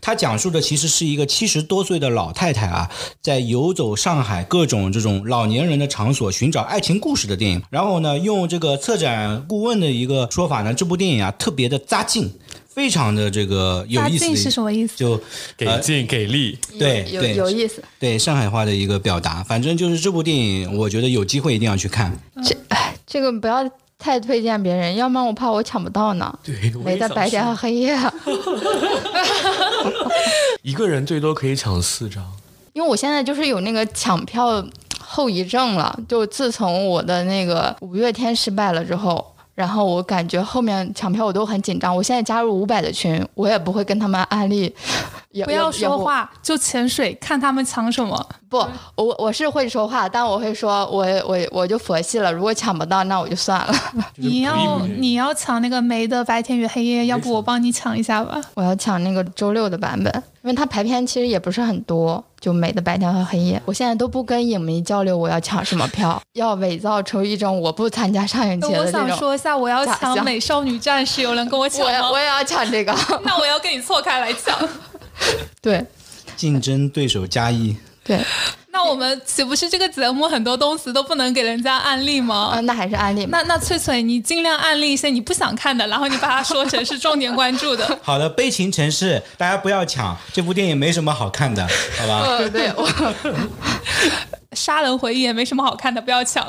[0.01, 2.89] 它讲述的其实是一个七十多岁的老太太啊，
[3.21, 7.61] 在游走上海各种这种老年人的场所寻找爱情故事的电影。
[7.71, 12.31] 然后呢，用这个策展顾问的一个说法呢，这部电影啊特别的扎劲，
[12.69, 14.19] 非常的这个有意思。
[14.19, 14.95] 扎劲是什么意思？
[14.97, 15.19] 就
[15.57, 16.59] 给劲给力。
[16.79, 17.83] 对有有意思。
[17.99, 22.15] 对上海话的一个表达，反正就是这部电影，我觉得有机会一定要去看。
[22.45, 23.69] 这哎，这个不要。
[23.99, 26.39] 太推荐别人，要不然我怕我抢不到呢。
[26.43, 27.99] 对，没在白天和黑夜。
[30.63, 32.25] 一个人最多可以抢四张。
[32.73, 34.65] 因为我现在就是有那个抢票
[34.99, 39.25] 后遗症了，就自从我的那个五月天失败了之后。
[39.55, 44.75] 然后我感觉后面抢票我都很紧张，我现在加入五百的群，我也不会跟他们安利，
[45.43, 48.27] 不要说话，就潜水看他们抢什么。
[48.49, 48.59] 不，
[48.95, 52.33] 我我是会说话，但我会说，我我我就佛系了。
[52.33, 53.75] 如果抢不到，那我就算了。
[54.15, 58.41] 你要你要抢那个梅的白天与黑夜，要不我帮你抢一下吧？
[58.55, 62.23] 我要抢那个周六的版本，因为它排片其实也不是很多。
[62.41, 72.09] 就美的白天和黑夜，我现在都不跟影迷交流，我要抢什么票， 要伪造出一种我不参加上影节的我想说一下，我要抢美少女战士，有人跟我抢吗？
[72.09, 74.55] 我我也要抢这个， 那我要跟你错开来抢。
[75.61, 75.85] 对，
[76.37, 77.77] 竞争对手加一。
[78.03, 78.21] 对。
[78.77, 82.51] 那我们岂不是这个节目很多东西都不能给人家案例吗？
[82.55, 83.25] 啊，那还是案例。
[83.27, 87.87] 那那翠翠，你尽量案例一些你不想看的，然后你把它说成是重点关注的。
[88.03, 91.65] 好的，《悲情城市》，大家不要抢，这部电影没什么好看的，
[91.97, 92.27] 好吧？
[92.27, 92.73] 嗯，对。
[92.75, 92.85] 我
[94.53, 96.45] 杀人回忆也没什么好看的，不要抢。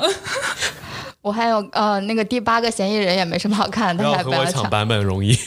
[1.22, 4.68] 我还有呃，那个第八个嫌疑人也没什么好看的，大家不要抢。
[4.68, 5.38] 版本容易。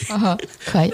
[0.66, 0.94] 可以。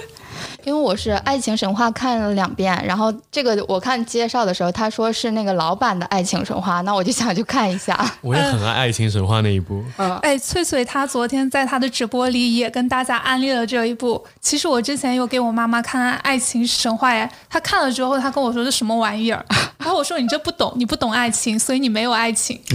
[0.66, 7.96] 因为我是《爱情神话》看了两遍，然后这个我看介绍的时候，他说是那个老版的《爱情神话》，那我就想去看一下。
[8.22, 9.84] 我也很爱《爱情神话》那一部。
[9.98, 14.24] 嗯，哎，翠翠她昨天在她的直播里也跟大家安利了这一部。
[14.42, 19.46] 其实我之前有给我妈妈看《爱情神话》，哎，她看了之后，她跟我说这什么玩意儿？
[19.78, 22.60] 然后我说你这不懂，你不懂爱情，所以你没有爱情。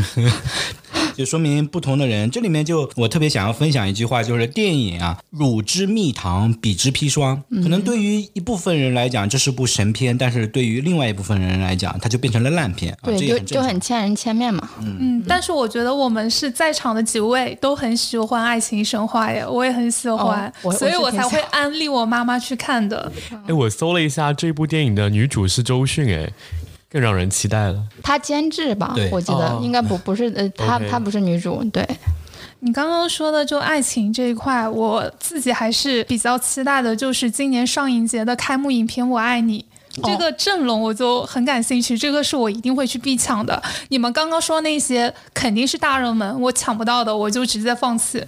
[1.16, 7.42] 就说明不同的人，这里面就我特别想要分享一句话，就是电影啊，乳之蜜糖，彼之砒霜。
[7.62, 12.96] 可能对于一部分人来讲，这是部神片，但是对于另外一部分人来讲，它就变成了烂片。
[13.02, 14.68] 对，就就很千人千面嘛。
[14.80, 23.10] 嗯，但是我觉得我们是在场的几位都很喜欢爱情神话耶，我也很喜欢，所以我才会安利我妈妈去看的。
[23.46, 26.30] 哎，我搜了一下这部电影的女主是周迅，哎。
[26.92, 27.80] 更让人期待了。
[28.02, 31.88] 她监制吧，我记得应该不不是呃，她她不是女主，对。
[32.62, 39.64] 你刚刚说的就爱情这一块，我自己还是比较期待的，就是今年上影节的开幕影片《我爱你》。
[40.04, 43.60] 这个阵容我就很感兴趣，这个是我一定会去必抢的。
[43.88, 48.22] 你们刚刚说那些肯定是大热门，我抢不到的，我就直接放弃。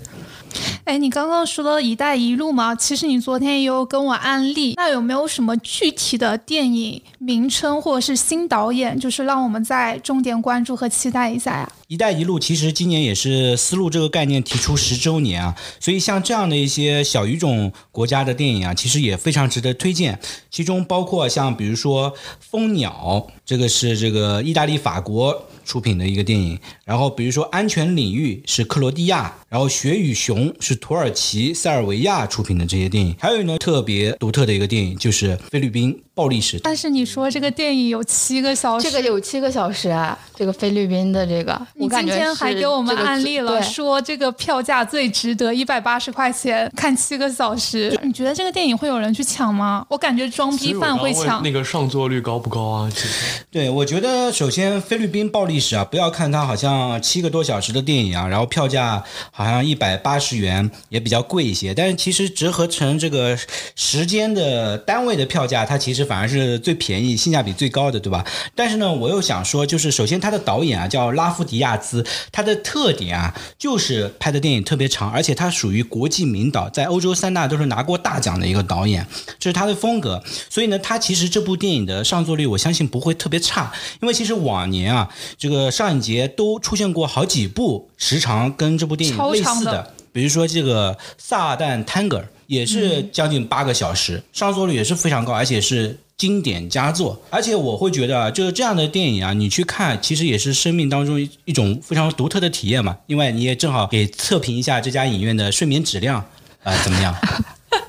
[0.85, 20.19] 哎，你刚刚说的“一带一路”嘛，其实你昨天也有跟我安利，那有没有什么具体的电影名称或者是新导演，就是让我们再重点关注和期待一下呀？“一带一路”其实今年也是丝路这个概念提出十周年啊，所以像这样的一些小语种国家的电影啊，其实也非常值得推荐。
[20.51, 25.47] 其中包括像比如说《蜂鸟》，这个是这个意大利、法国。
[25.65, 36.03] 出品的一个电影，然后比如说《安全领域》是克罗地亚，然后《雪与熊》是土耳其、塞尔维亚出品的这些电影，还有呢特别独特的一个电影就是菲律宾。
[36.15, 49.87] 暴力史，但是你说这个电影有七个小时，这个有七个小时啊，这个菲律宾的这个，你今天还给我们案例了，说这个票价最值得一百八十块钱看七个小时，你觉得这个电影会有人去抢吗？
[49.89, 51.43] 我感觉装逼犯会抢。
[51.43, 52.91] 那个上座率高不高啊？
[52.95, 63.39] 其实，对我觉得首先菲律宾暴力史啊，不要看它好像七个多小时的电影啊，然后票价好像一百八十元也比较贵一些，但是其实折合成这个
[63.75, 66.02] 时间的单位的票价，它其实。
[66.05, 68.25] 反而是最便宜、性价比最高的，对吧？
[68.55, 79.07] 但是呢，我又想说，就是首先他的导演啊叫拉夫迪亚兹，他的特点啊就是拍的电影特别长，而且他属于国际名导，在欧洲三大都是拿过大奖的一个导演，
[79.39, 80.23] 这是他的风格。
[80.51, 92.21] 所以呢，他其实这部电影的上座率，我相信不会特别差，因为其实往年啊，这个上影节都出现过好几部时长跟这部电影类似的，比如说这个《撒旦 Tanger》。
[92.49, 97.19] 也是将近八个小时，上座率也是非常高，而且是经典佳作。
[97.31, 102.99] 而且我会觉得，就是这样的电影啊，你去看，其实也是生命当中一种非常独特的体验嘛。
[103.07, 106.23] 另外，你也正好给测评一下这家影院的睡眠质量
[106.63, 107.17] 啊，怎么样？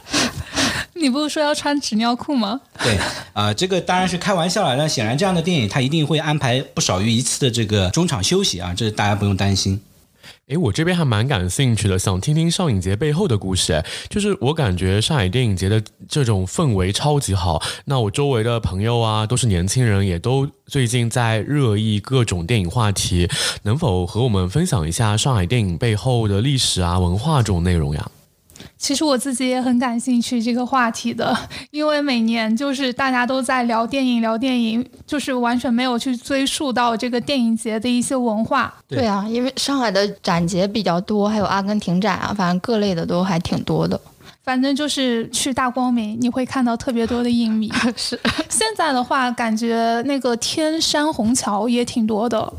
[0.95, 2.61] 你不是说要穿纸尿裤吗？
[2.81, 2.97] 对，
[3.33, 4.77] 啊，这个当然是开玩笑了。
[4.77, 9.81] 那显然，这样的电影它一定会安排不少于一次的这个中场休息啊，这大家不用担心。
[10.47, 13.83] 诶，我这边还蛮感兴趣的，想听听上影节背后的故事。
[14.09, 17.61] 就是我感觉上海电影节的这种氛围超级好。
[17.85, 23.29] 那我周围的朋友啊，都是年轻人，也都最近在热议各种电影话题。
[23.63, 28.11] 能否和我们分享一下上海电影背后的历史啊、文化这种内容呀？
[28.83, 31.33] 其实我自己也很感兴趣这个话题的，
[31.71, 38.73] 因为每年就是大家都在聊电影，聊电影，就是完全没有去追溯到这个电影节的一些文化。
[38.85, 43.97] 对啊，因为上海的展节比较多，还有阿根廷展啊，反正各类的都还挺多的。
[44.43, 47.71] 反正就是去大光明，你会看到特别多的影迷。
[47.95, 48.19] 是，
[48.49, 52.53] 现在的话，感觉那个天山虹桥也挺多的。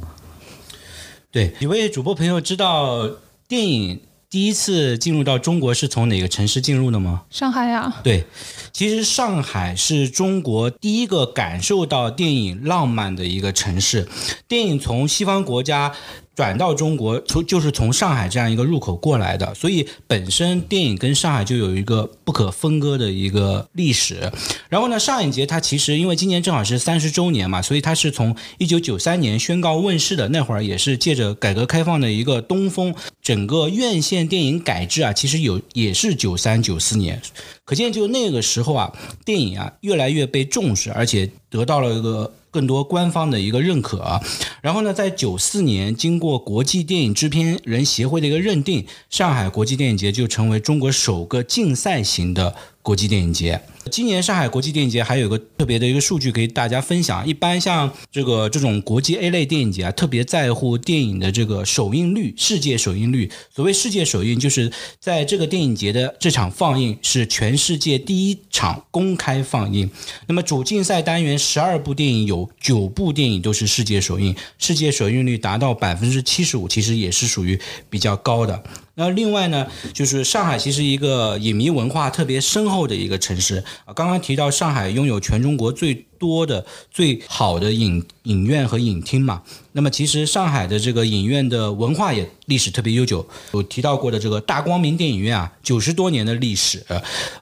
[1.31, 3.07] 对，几位主播朋友知道
[3.47, 4.01] 电影。
[4.35, 7.22] 第一次进入到中国是从哪个城市进入的吗？
[7.30, 8.01] 上海呀。
[8.03, 8.24] 对，
[8.72, 14.09] 其实上海是中国第一个感受到电影浪漫的一个城市。
[14.49, 15.95] 电影从西方国家。
[16.35, 24.32] 转到中国，从就是从上海这样一个入口过来的，所以本身电影跟上海就有一个不可分割的一个历史。
[24.68, 37.22] 然后呢，上影节它其实因为今年正好是三十周年嘛，所以它是从一九九三年宣告问世的，那会儿也是借着改革开放的一个东风，整个院线电影改制啊，其实有也是九三九四年，
[37.64, 38.93] 可见就那个时候啊，
[39.24, 42.32] 电影啊越来越被重视，而且得到了一个。
[42.55, 44.23] 更多官方的一个认可，啊。
[44.63, 53.59] 然后呢，在九四年经过国际电影制片人协会的一个认定，上海国际电影节就成为中国首个竞赛型的国际电影节。
[53.91, 57.26] 今年上海国际电影节还有个特别的一个数据给大家分享。
[57.26, 63.30] 一般像这个这种国际 A 类电影节啊，特别在乎电影的这个首映率，世界首映率。
[63.55, 64.70] 所谓世界首映，就是
[65.01, 69.91] 在这个电影节的这场放映是全世界第一场公开放映。
[70.26, 77.59] 那么主竞赛单元十二部电影有九部电影都是世界首映，世界首映率达到百分之七十五，其实也是属于
[77.89, 78.62] 比较高的。
[78.95, 83.92] 那另外呢，就是上海其实一个影迷文化特别深厚的一个城市啊。
[83.92, 86.07] 刚刚提到上海拥有全中国最。
[86.25, 96.83] 多的最好的影影院和影厅嘛，那么其实上海的这个影院的文化也历史特别悠久，有提到过的这个大光明电影院啊，九十多年的历史，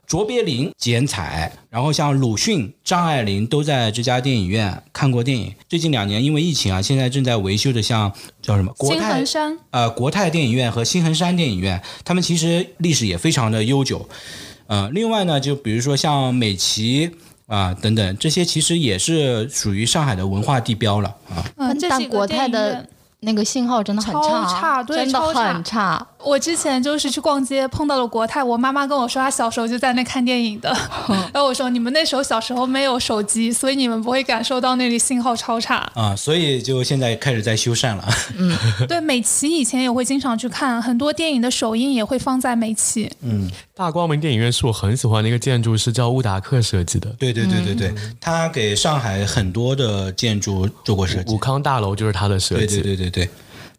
[0.05, 5.53] 卓别林剪彩，然后像鲁迅、张爱玲都在这家电影院看过电影。
[5.69, 8.11] 最近两年因为疫情啊，现在正在维修的像
[8.41, 14.09] 叫什么国泰山呃国泰电影院和新恒山电影院，他们其实历史也非常的悠久。
[14.67, 17.11] 呃，另外呢，就比如说像美琪。
[17.53, 21.45] 啊，等等，这些其实也是属于上海的文化地标了啊。
[21.57, 22.83] 嗯，但国泰的
[23.19, 26.07] 那个信号真的很差，差，真的很差。
[26.23, 30.69] 我之前就是去逛街碰到了国泰，我妈妈跟我说她小时候就在那看电影的，
[31.33, 35.89] 然后我说你们那时候小时候没有手机，所以你们不会感受到那里信号超差。
[35.93, 38.07] 啊，所以就现在开始在修缮了。
[38.37, 38.55] 嗯
[38.87, 43.11] 对，美琪以前也会经常去看，很多电影的首映也会放在美琪。
[43.21, 47.09] 嗯，大光明电影院是我很喜欢的一个建筑，是叫乌达克设计的。
[47.19, 51.37] 对对对对对，他给上海很多的建筑做过设计武。
[51.37, 52.81] 康大楼就是他的设对计。
[52.81, 53.29] 对对对对，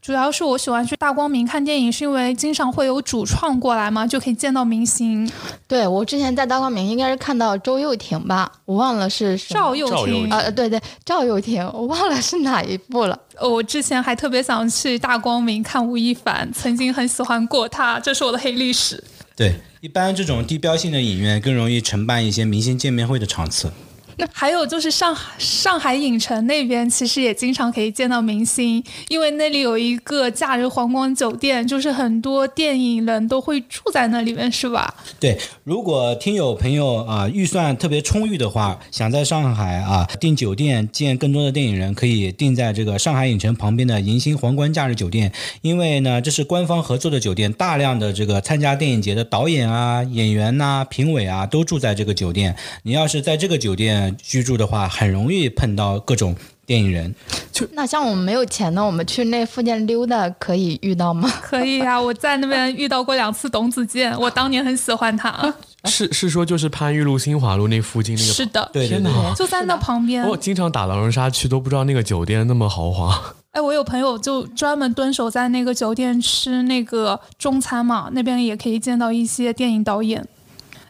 [0.04, 5.26] 主要是我喜欢去大光明看电影，是因为经常会有主创过来嘛，就可以见到明星
[5.66, 10.36] 对我之前在大光明应该是看到周又廷吧，我忘了是什么赵又廷啊。
[10.36, 13.18] 呃，对对，赵又廷，我忘了是哪一部了。
[13.36, 19.02] 呃我之前还特别想去大光明看吴亦凡，曾经很喜欢过他，这是我的黑历史。
[19.34, 23.72] 对，一般这种地标性的影院更容易承办一些明星见面会的场次。
[24.16, 34.94] 那还有就是上海上海影城那边，其实也经常可以见到明星，因为那里有一个假日皇冠酒店，就是很多电影人都会住在那里面，是吧？
[35.18, 52.54] 对，如果听友朋友啊、预算特别充裕的话，想在上海啊订酒店见更多的电影人，可以订在这个上海影城旁边的迎新皇冠假日酒店，因为呢这是官方合作的酒店，大量的这个参加电影节的导演啊、演员呐、评委啊都住在这个酒店。
[52.82, 56.34] 你要是在这个酒店居住的话，很容易碰到各种
[56.66, 57.14] 电影人。
[57.52, 61.30] 就那像我们没有钱呢，我们去那附近溜达可以遇到吗？
[61.42, 65.54] 可以呀、我在那边遇到过两次董子健， 我当年很喜欢他。
[65.86, 68.32] 是是说就是番禺路、新华路那附近那个。
[68.32, 69.34] 是的，对对对，天哪！
[69.34, 70.26] 就在那旁边。
[70.26, 73.34] 我经常打狼人杀去，都不知道那个酒店那么豪华。
[73.50, 80.26] 哎，我有朋友就专门蹲守在那个酒店吃那个中餐嘛，那边也可以见到一些电影导演。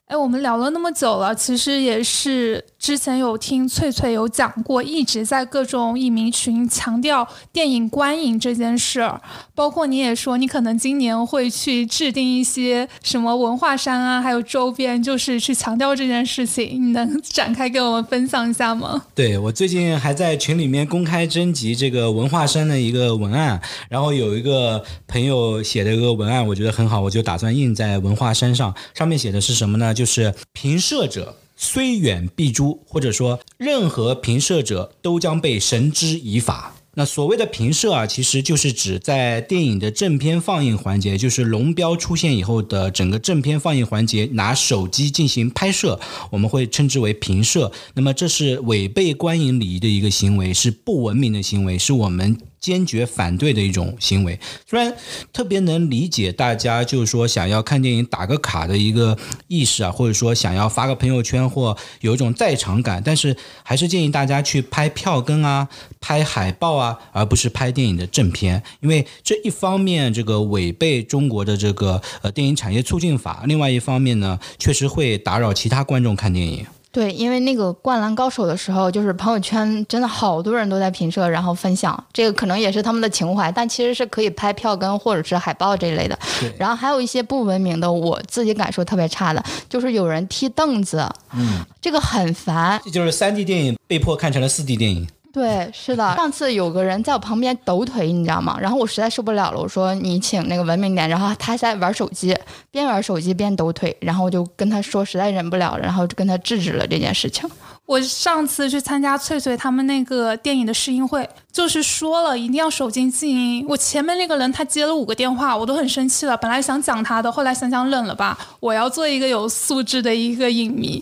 [0.07, 9.19] 哎，我们聊了那么久了，其实也是之前有听翠翠有讲过，一直在各种影迷群强调电影观影这件事儿。
[9.55, 16.69] 包括你也说，你可能今年会去制定一些什么文化衫啊，还有周边，就是去强调这件事情。
[16.75, 19.07] 你能展开给我们分享一下吗？
[19.15, 28.75] 对我最近还在群里面公开征集这个文化衫的一个文案，然后有一个朋友写的一个文案，我觉得很好，我就打算印在文化衫上。
[28.93, 29.94] 上面写的是什么呢？
[29.95, 36.75] 就是评射者虽远必诛，或者说任何评射者都将被绳之以法。
[36.97, 45.99] 那所谓的评射啊，其实就是指在电影的正片放映环节，就是龙标出现以后的整个正片放映环节，拿手机进行拍摄，
[46.31, 47.73] 我们会称之为评射。
[47.95, 54.41] 那么这是违背观影礼仪的一个行为，是不文明的行为，是我们坚决反对的一种行为。
[54.67, 54.97] 虽然
[55.35, 65.69] 特别能理解大家就是说想要看电影打个卡的一个意识啊，或者说想要发个朋友圈或有一种在场感，但是还是建议大家去拍票根啊、
[66.01, 76.65] 拍海报啊，而不是拍电影的正片，因为这一方面这个违背中国的这个呃电影产业促进法，另外一方面呢，确实会打扰其他观众看电影。
[76.95, 86.55] 对，因为那个《灌篮高手》的时候，就是朋友圈真的好多人都在评测，然后分享，这个可能也是他们的情怀，但其实是可以拍票根或者是海报这一类的对。
[86.57, 92.81] 然后还有一些不文明的，我自己感受特别差的，就是有人踢凳子，嗯，这个很烦。
[92.85, 95.09] 这就是三 D 电影被迫看成了四 D 电影。
[95.35, 96.03] 对，是的。
[96.15, 98.57] 上次有个人在我旁边抖腿，你知道吗？
[98.61, 101.09] 然后我实在受不了了，我说你请那个文明点。
[101.09, 102.35] 然后他还在玩手机，
[102.71, 107.51] 边玩手机边抖腿，然后我就跟他说实在忍不了了，然后就跟他制止了这件事情。
[107.87, 113.65] 我上次去参加翠翠他们那个电影的试映会，就是说了一定要守静静音。
[113.69, 116.37] 我前面那个人他接了五个电话，我都很生气了。
[116.37, 121.01] 本来想讲他的，后来想想忍了吧，我要做一个有素质的一个影迷。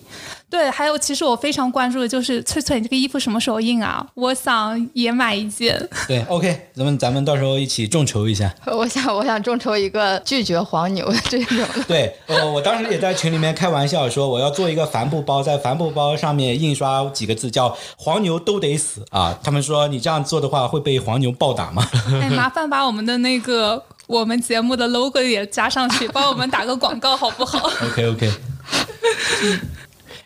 [0.51, 4.07] 对，还有其实我非常关注的就是翠翠，你这个衣服什么时候印啊？
[4.13, 5.89] 我想也买一件。
[6.07, 8.55] 对，OK，咱们咱们到时候一起众筹一下。
[8.71, 11.67] 我想，我想众筹一个拒绝黄牛的这种。
[11.89, 19.39] 对，呃，我当时也在群里面开玩笑说，我要做一个帆布包，在帆布包上面印刷几个字，叫“黄牛都得死”啊。
[19.43, 21.87] 他们说你这样做的话会被黄牛暴打吗？
[22.21, 28.33] 哎，麻烦把我们的那个我们节目的 logo 也加上去， 帮我们打个广告好不好？OK OK，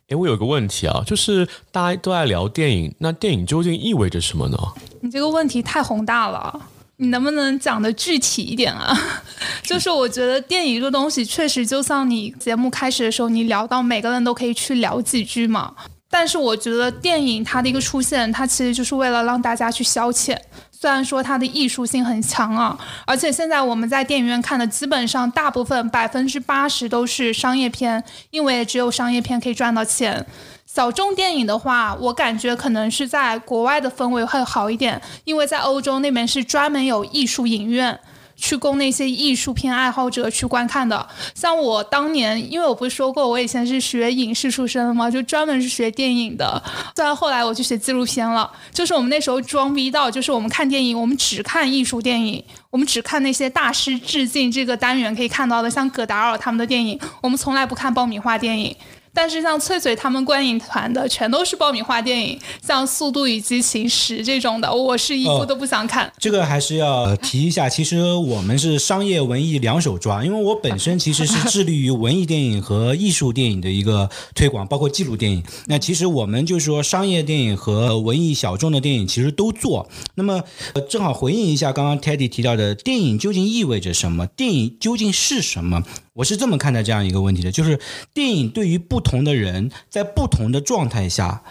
[0.09, 4.57] 哎，我有个问题啊，就是大家都在聊电影，那电影究竟意味着什么呢？
[5.03, 6.61] 你这个问题太宏大了，
[6.97, 8.97] 你能不能讲的具体一点啊？
[9.63, 15.75] 就是我觉得电影这个东西，确实就像你节目开始的时候你聊到，每个人都可以去聊几句嘛。
[16.11, 20.37] 但是我觉得电影它的一个出现，它其实就是为了让大家去消遣。
[20.71, 30.25] 虽然说它的艺术性很强啊，而且现在我们在电影院看的，基本上大部分百分之八十都是商业片，因为只有商业片可以赚到钱。
[30.67, 37.99] 小众电影的话，我感觉可能是在国外的氛围会好一点，因为在欧洲那边是专门有艺术影院，
[38.37, 41.09] 去供那些艺术片爱好者去观看的。
[41.35, 46.63] 像我当年，因为我不是说过我以前是学影视出身的嘛，就专门是学电影的。
[46.95, 58.77] 虽然后来我去学纪录片了，就是我们那时候装逼到，就是我们看电影，我们只看艺术电影，我们只看那些大师致敬这个单元可以看到的，像葛达尔他们的电影，我们从来不看爆米花电影。
[59.17, 66.13] 但是像翠翠他们观影团的全都是爆米花电影，像《速度与激情十》这种的，我是一部都不想看。
[66.19, 75.43] 这个还是要提一下，其实我们是商业文艺两手抓，因为我本身其实是致力于文艺电影和艺术电影的一个推广，包括记录电影。
[75.67, 79.89] 那其实我们就是说商业电影和文艺小众的电影其实都做。
[80.17, 80.43] 那么
[80.91, 84.27] 正好回应一下刚刚 Teddy 提到的，电影究竟意味着什么？
[84.27, 85.83] 电影究竟是什么？
[86.17, 87.79] 我是这么看待这样一个问题的，就是
[88.15, 91.43] 电影对于不同的人，在不同的状态下，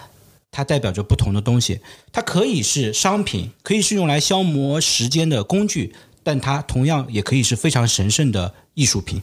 [0.50, 1.82] 它代表着不同的东西。
[2.12, 5.94] 它可以是商品，可以是用来消磨时间的工具，
[6.26, 9.22] 但它同样也可以是非常神圣的艺术品。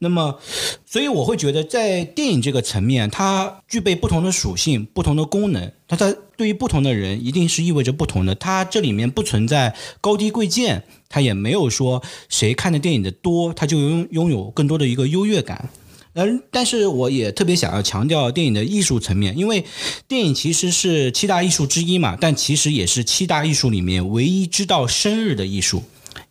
[0.00, 0.38] 那么，
[0.84, 5.72] 所以我会觉得，在电影这个层面，它具备不同的属性、不同的功能。
[5.88, 8.34] 它在对于不同的人，一定是意味着不同的。
[8.34, 15.70] 它这里面不存在高低贵贱，它也没有说谁看的电影的多，他就拥拥有更多的一个优越感。
[16.12, 19.64] 嗯，但是我也特别想要强调电影的艺术层面，因为
[20.08, 25.82] 电影其实是七大艺术之一嘛，但其实也是七大艺术里面唯一知道生日的艺术。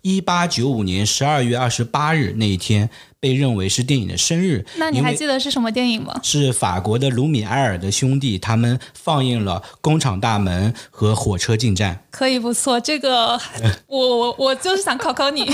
[0.06, 2.88] 一八九五年十二月二十八日那一天。
[3.18, 6.14] 被认为是电影的生日，那你还记得是什么电影吗？
[6.22, 11.96] 是法国的卢米埃尔的兄弟，他们放映了《工厂大门》和《火车进站》。
[12.12, 13.30] 可以不错，这个
[13.88, 15.42] 我我我就是想考考你，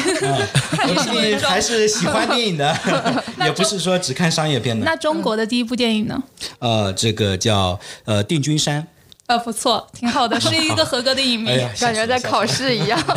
[1.14, 2.78] 你还是喜欢电影的，
[3.45, 4.84] 也不是说只看商业片的。
[4.84, 6.22] 那中国的第一部电影呢？
[6.60, 8.82] 呃，这个叫呃《定军山》。
[9.28, 11.49] 呃，不错，挺好的，是一个合格的影迷，
[11.80, 12.99] 感觉在考试一样。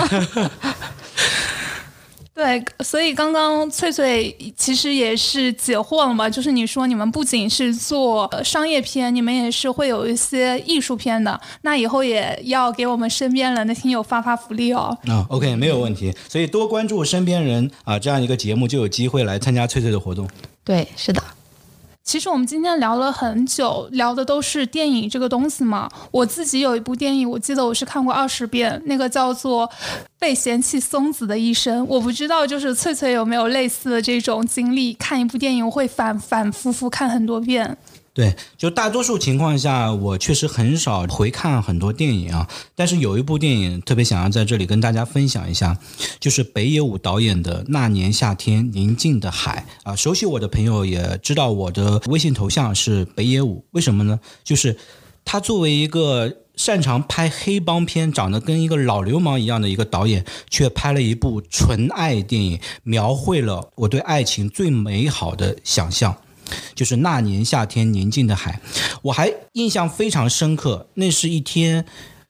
[2.35, 14.99] 对，所以刚刚翠翠其实也是解惑了嘛，就是你说你们不仅是做商业片，你们也是会有一些艺术片的，那以后也要给我们身边人的听友发发福利哦。
[15.07, 16.13] 啊，OK，没有问题。
[16.29, 20.29] 所以多关注身边人啊，这样一个节目就有机会来参加翠翠的活动。
[20.65, 21.23] 对，是的。
[22.05, 25.91] 其实我们今天聊了很久，聊的都是电影这个东西嘛。
[26.11, 29.67] 我自己有一部电影，我记得我是看过二十遍，那个叫做
[30.19, 31.83] 《被嫌弃松子的一生》。
[31.89, 37.75] 我不知道，就是翠翠有没有类似的这种经历，看一部电影会反反复复看很多遍。
[38.15, 42.49] 对，就大多数情况下，我确实很少回看很多电影啊。
[42.77, 45.77] 但是有一部电影特别想要在这里跟大家分享一下，
[46.21, 49.97] 就是北野武导演的《那年夏天宁静的海》啊。
[49.97, 54.21] 熟悉我的朋友也知道我的微信头像是北野武，为什么呢？
[54.45, 54.77] 就是
[55.25, 66.17] 他作为一个擅长拍黑帮片、长得跟一个老流氓一样的一个导演，却拍了一部纯爱电影，描绘了我对爱情最美好的想象。
[66.75, 68.61] 就是那年夏天宁静的海，
[69.03, 70.89] 我还印象非常深刻。
[70.95, 71.85] 那是一天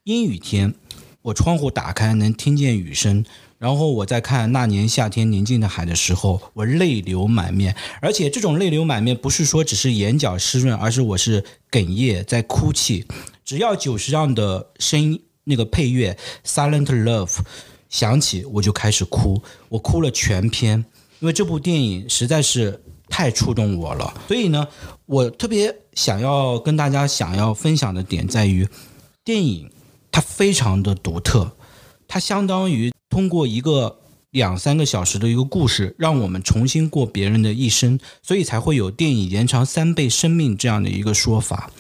[0.05, 0.75] 阴雨天，
[1.23, 3.25] 我窗户打开能听见雨声。
[3.57, 7.75] 然后我在看那年夏天宁静的海的时候，我泪流满面。
[8.03, 13.07] 而且这种泪流满面不是说只是眼角湿润，而是我是哽咽在哭泣。
[13.43, 16.15] 只要九十让的声音那个配乐
[16.47, 17.27] 《Silent Love》
[17.89, 19.43] 响起，我就开始哭。
[19.71, 20.85] 我哭了全篇，
[21.21, 22.83] 因为这部电影实在是。
[23.09, 24.67] 太触动我了，所以呢，
[25.07, 28.67] 我特别想要跟大家想要分享的点在于，
[29.23, 29.71] 电影
[30.11, 31.53] 它非常的独特，
[32.09, 33.99] 它相当于通过一个
[34.31, 41.71] 两三个小时的一个故事，让我们重新过别人的一生，所以才会有电影延长三倍生命这样的一个说法。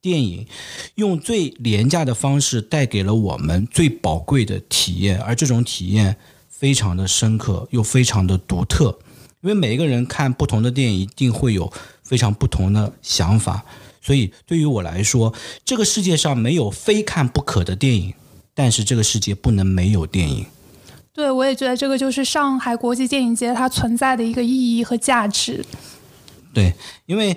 [0.00, 0.46] 电影
[0.94, 6.16] 用最廉价的方式带给了我们最宝贵的体验，而这种体验
[6.48, 8.96] 非常的深刻又非常的独特。
[9.44, 11.70] 因为每一个人看不同的电影，一定会有
[12.02, 13.62] 非常不同的想法，
[14.00, 15.34] 所以对于我来说，
[15.66, 18.14] 这个世界上没有非看不可的电影，
[18.54, 20.46] 但是这个世界不能没有电影。
[21.12, 25.62] 对，我也觉得这个就是上海国际电影节它存在的一个意义和价值。
[26.54, 26.72] 对，
[27.04, 27.36] 因为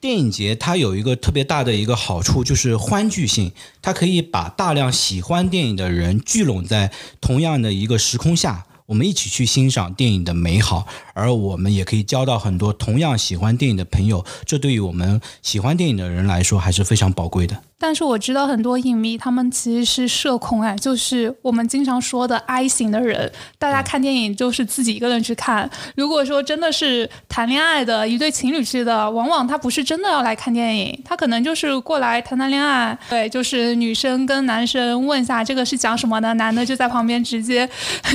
[0.00, 3.50] 电影节它有一个特别大的一个好处，就是欢聚性，
[3.82, 8.64] 它可以把大量喜欢电影的人聚拢在同样的一个时空下。
[8.88, 17.62] 我们一起去欣赏电影的美好，而我们也可以交到很多同样喜欢电影的朋友，这对于我们喜欢电影的人来说还是非常宝贵的。
[17.80, 23.30] 但是我知道很多影迷他们其实是社恐，哎，就是我们经常说的 I 型的人。
[23.56, 25.70] 大家看电影就是自己一个人去看。
[25.94, 32.98] 如果说真的是谈恋爱的一对情侣去的，往往他不是真的要来看电影，他可能就是过来谈谈恋爱。
[33.08, 37.68] 对，就是女生跟男生问一下这个是讲什么的，男的就在旁边直接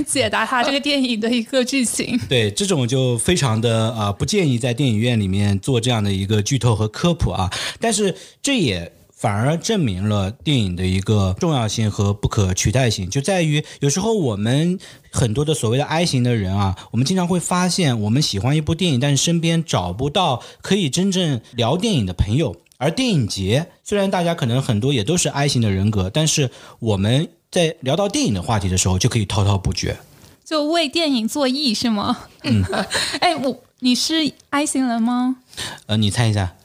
[0.05, 2.19] 解答他这个电影的一个剧情。
[2.27, 7.49] 对，这种就非常的啊，不建议在电影院里面做这样的一个剧透和科普啊。
[7.79, 8.91] 但是这也。
[9.23, 14.77] 反而证明了电影的一个重要性和不可取代性，就在于有时候我们
[15.13, 22.57] 很多的所谓的 I 型的人啊，我们经常会发现，我们喜欢一部电影，但是身边找不到可以真正聊电影的朋友。
[22.77, 29.99] 而电影节虽然大家可能很多也都是 I 型的人格，但是我们在聊到电影的话题的时候，就可以滔滔不绝，
[30.43, 32.25] 就为电影作义是吗？
[32.43, 32.61] 嗯，
[33.21, 35.37] 哎，我你是 I 型人吗？
[35.85, 36.55] 呃，你猜一下。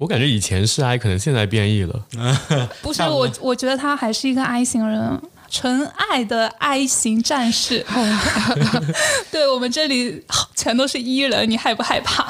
[0.00, 2.06] 我感觉以前是 I，可能现在变异了。
[2.80, 5.20] 不是我，我觉得他还是一个 I 型人，
[5.50, 7.84] 纯爱的 I 型战士。
[9.30, 10.24] 对我们这里
[10.56, 12.26] 全都是 E 人，你害不害怕？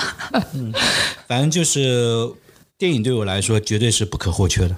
[0.53, 0.73] 嗯，
[1.29, 2.29] 反正就是
[2.77, 4.75] 电影对我来说绝对是不可或缺的。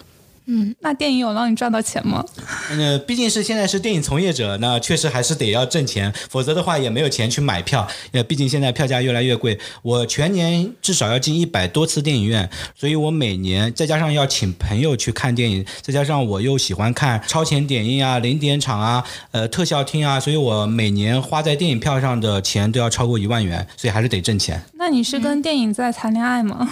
[0.46, 2.24] 嗯，那电影有让你赚到钱吗？
[2.70, 7.86] 嗯毕竟是现在是电影从业者，那确实还是得要挣钱，否则的话也没有钱去买票。
[8.12, 24.60] 呃，毕竟现在票价越来越贵，我全年至少要进一百多次电影院，所以我每年再加上要请朋友去看电影，再加上我又喜欢看超前点映啊、零点场啊、呃特效厅啊，所以我每年花在电影票上的钱都要超过一万元，所以还是得挣钱。
[24.74, 26.68] 那你是跟电影在谈恋爱吗？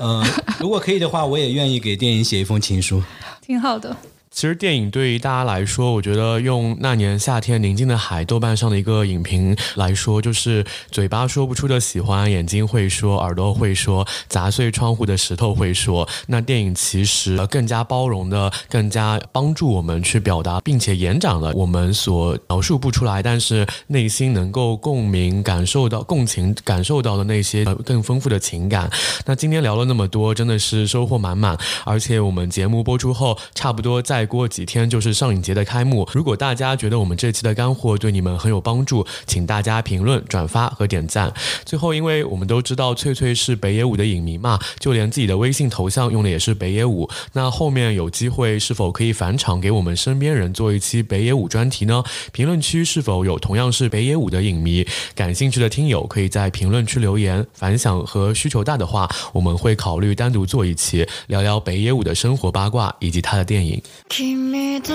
[0.00, 0.24] 呃，
[0.58, 3.02] 如果可以的话，我也愿意给电影写一封情书。
[3.40, 3.96] 挺好的。
[4.32, 16.08] 其实电影对于大家来说，我觉得用那年夏天宁静的海豆瓣上的一个影评来说，就是嘴巴说不出的喜欢，眼睛会说，耳朵会说，砸碎窗户的石头会说。
[16.28, 28.88] 那电影其实更加包容的，更加帮助我们去表达，并且延展了我们所描述不出来，但是内心能够共鸣、感受到共情、感受到的那些更丰富的情感。
[29.26, 31.58] 那今天聊了那么多，真的是收获满满。
[31.84, 36.06] 而且我们节目播出后，差不多在再过几天就是上影节的开幕。
[36.12, 41.32] 如果大家觉得我们这期的干货对你们很有帮助，请大家评论、转发和点赞。
[41.64, 47.08] 最后，因为我们都知道翠翠是北野武的影迷嘛，就连自己的微信头像用的也是北野武。
[47.32, 52.04] 那后面有机会是否可以返场给我们身边人做一期北野武专题呢？
[52.30, 54.86] 评论区是否有同样是北野武的影迷？
[55.14, 57.46] 感兴趣的听友可以在评论区留言。
[57.54, 63.82] 反响和需求大的话，我们会考虑单独做一期，聊聊北野武的生活八卦以及他的电影。
[64.12, 64.92] 君と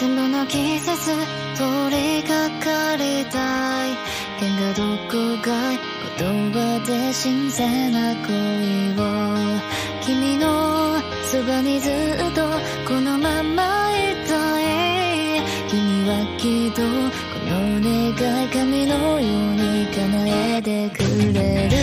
[0.00, 0.96] 全部の季節
[1.54, 3.92] 通りかかりたい。
[4.40, 5.12] 剣がどこ
[5.42, 5.50] か
[6.18, 6.56] 言葉
[6.86, 8.32] で新鮮な恋
[8.98, 9.00] を
[10.00, 10.98] 君の
[11.30, 11.92] そばにずっ
[12.34, 12.40] と
[12.88, 15.42] このままいたい。
[15.68, 16.88] 君はきっとこ
[17.50, 17.52] の
[17.82, 21.00] 願い神のように叶えてく
[21.34, 21.81] れる。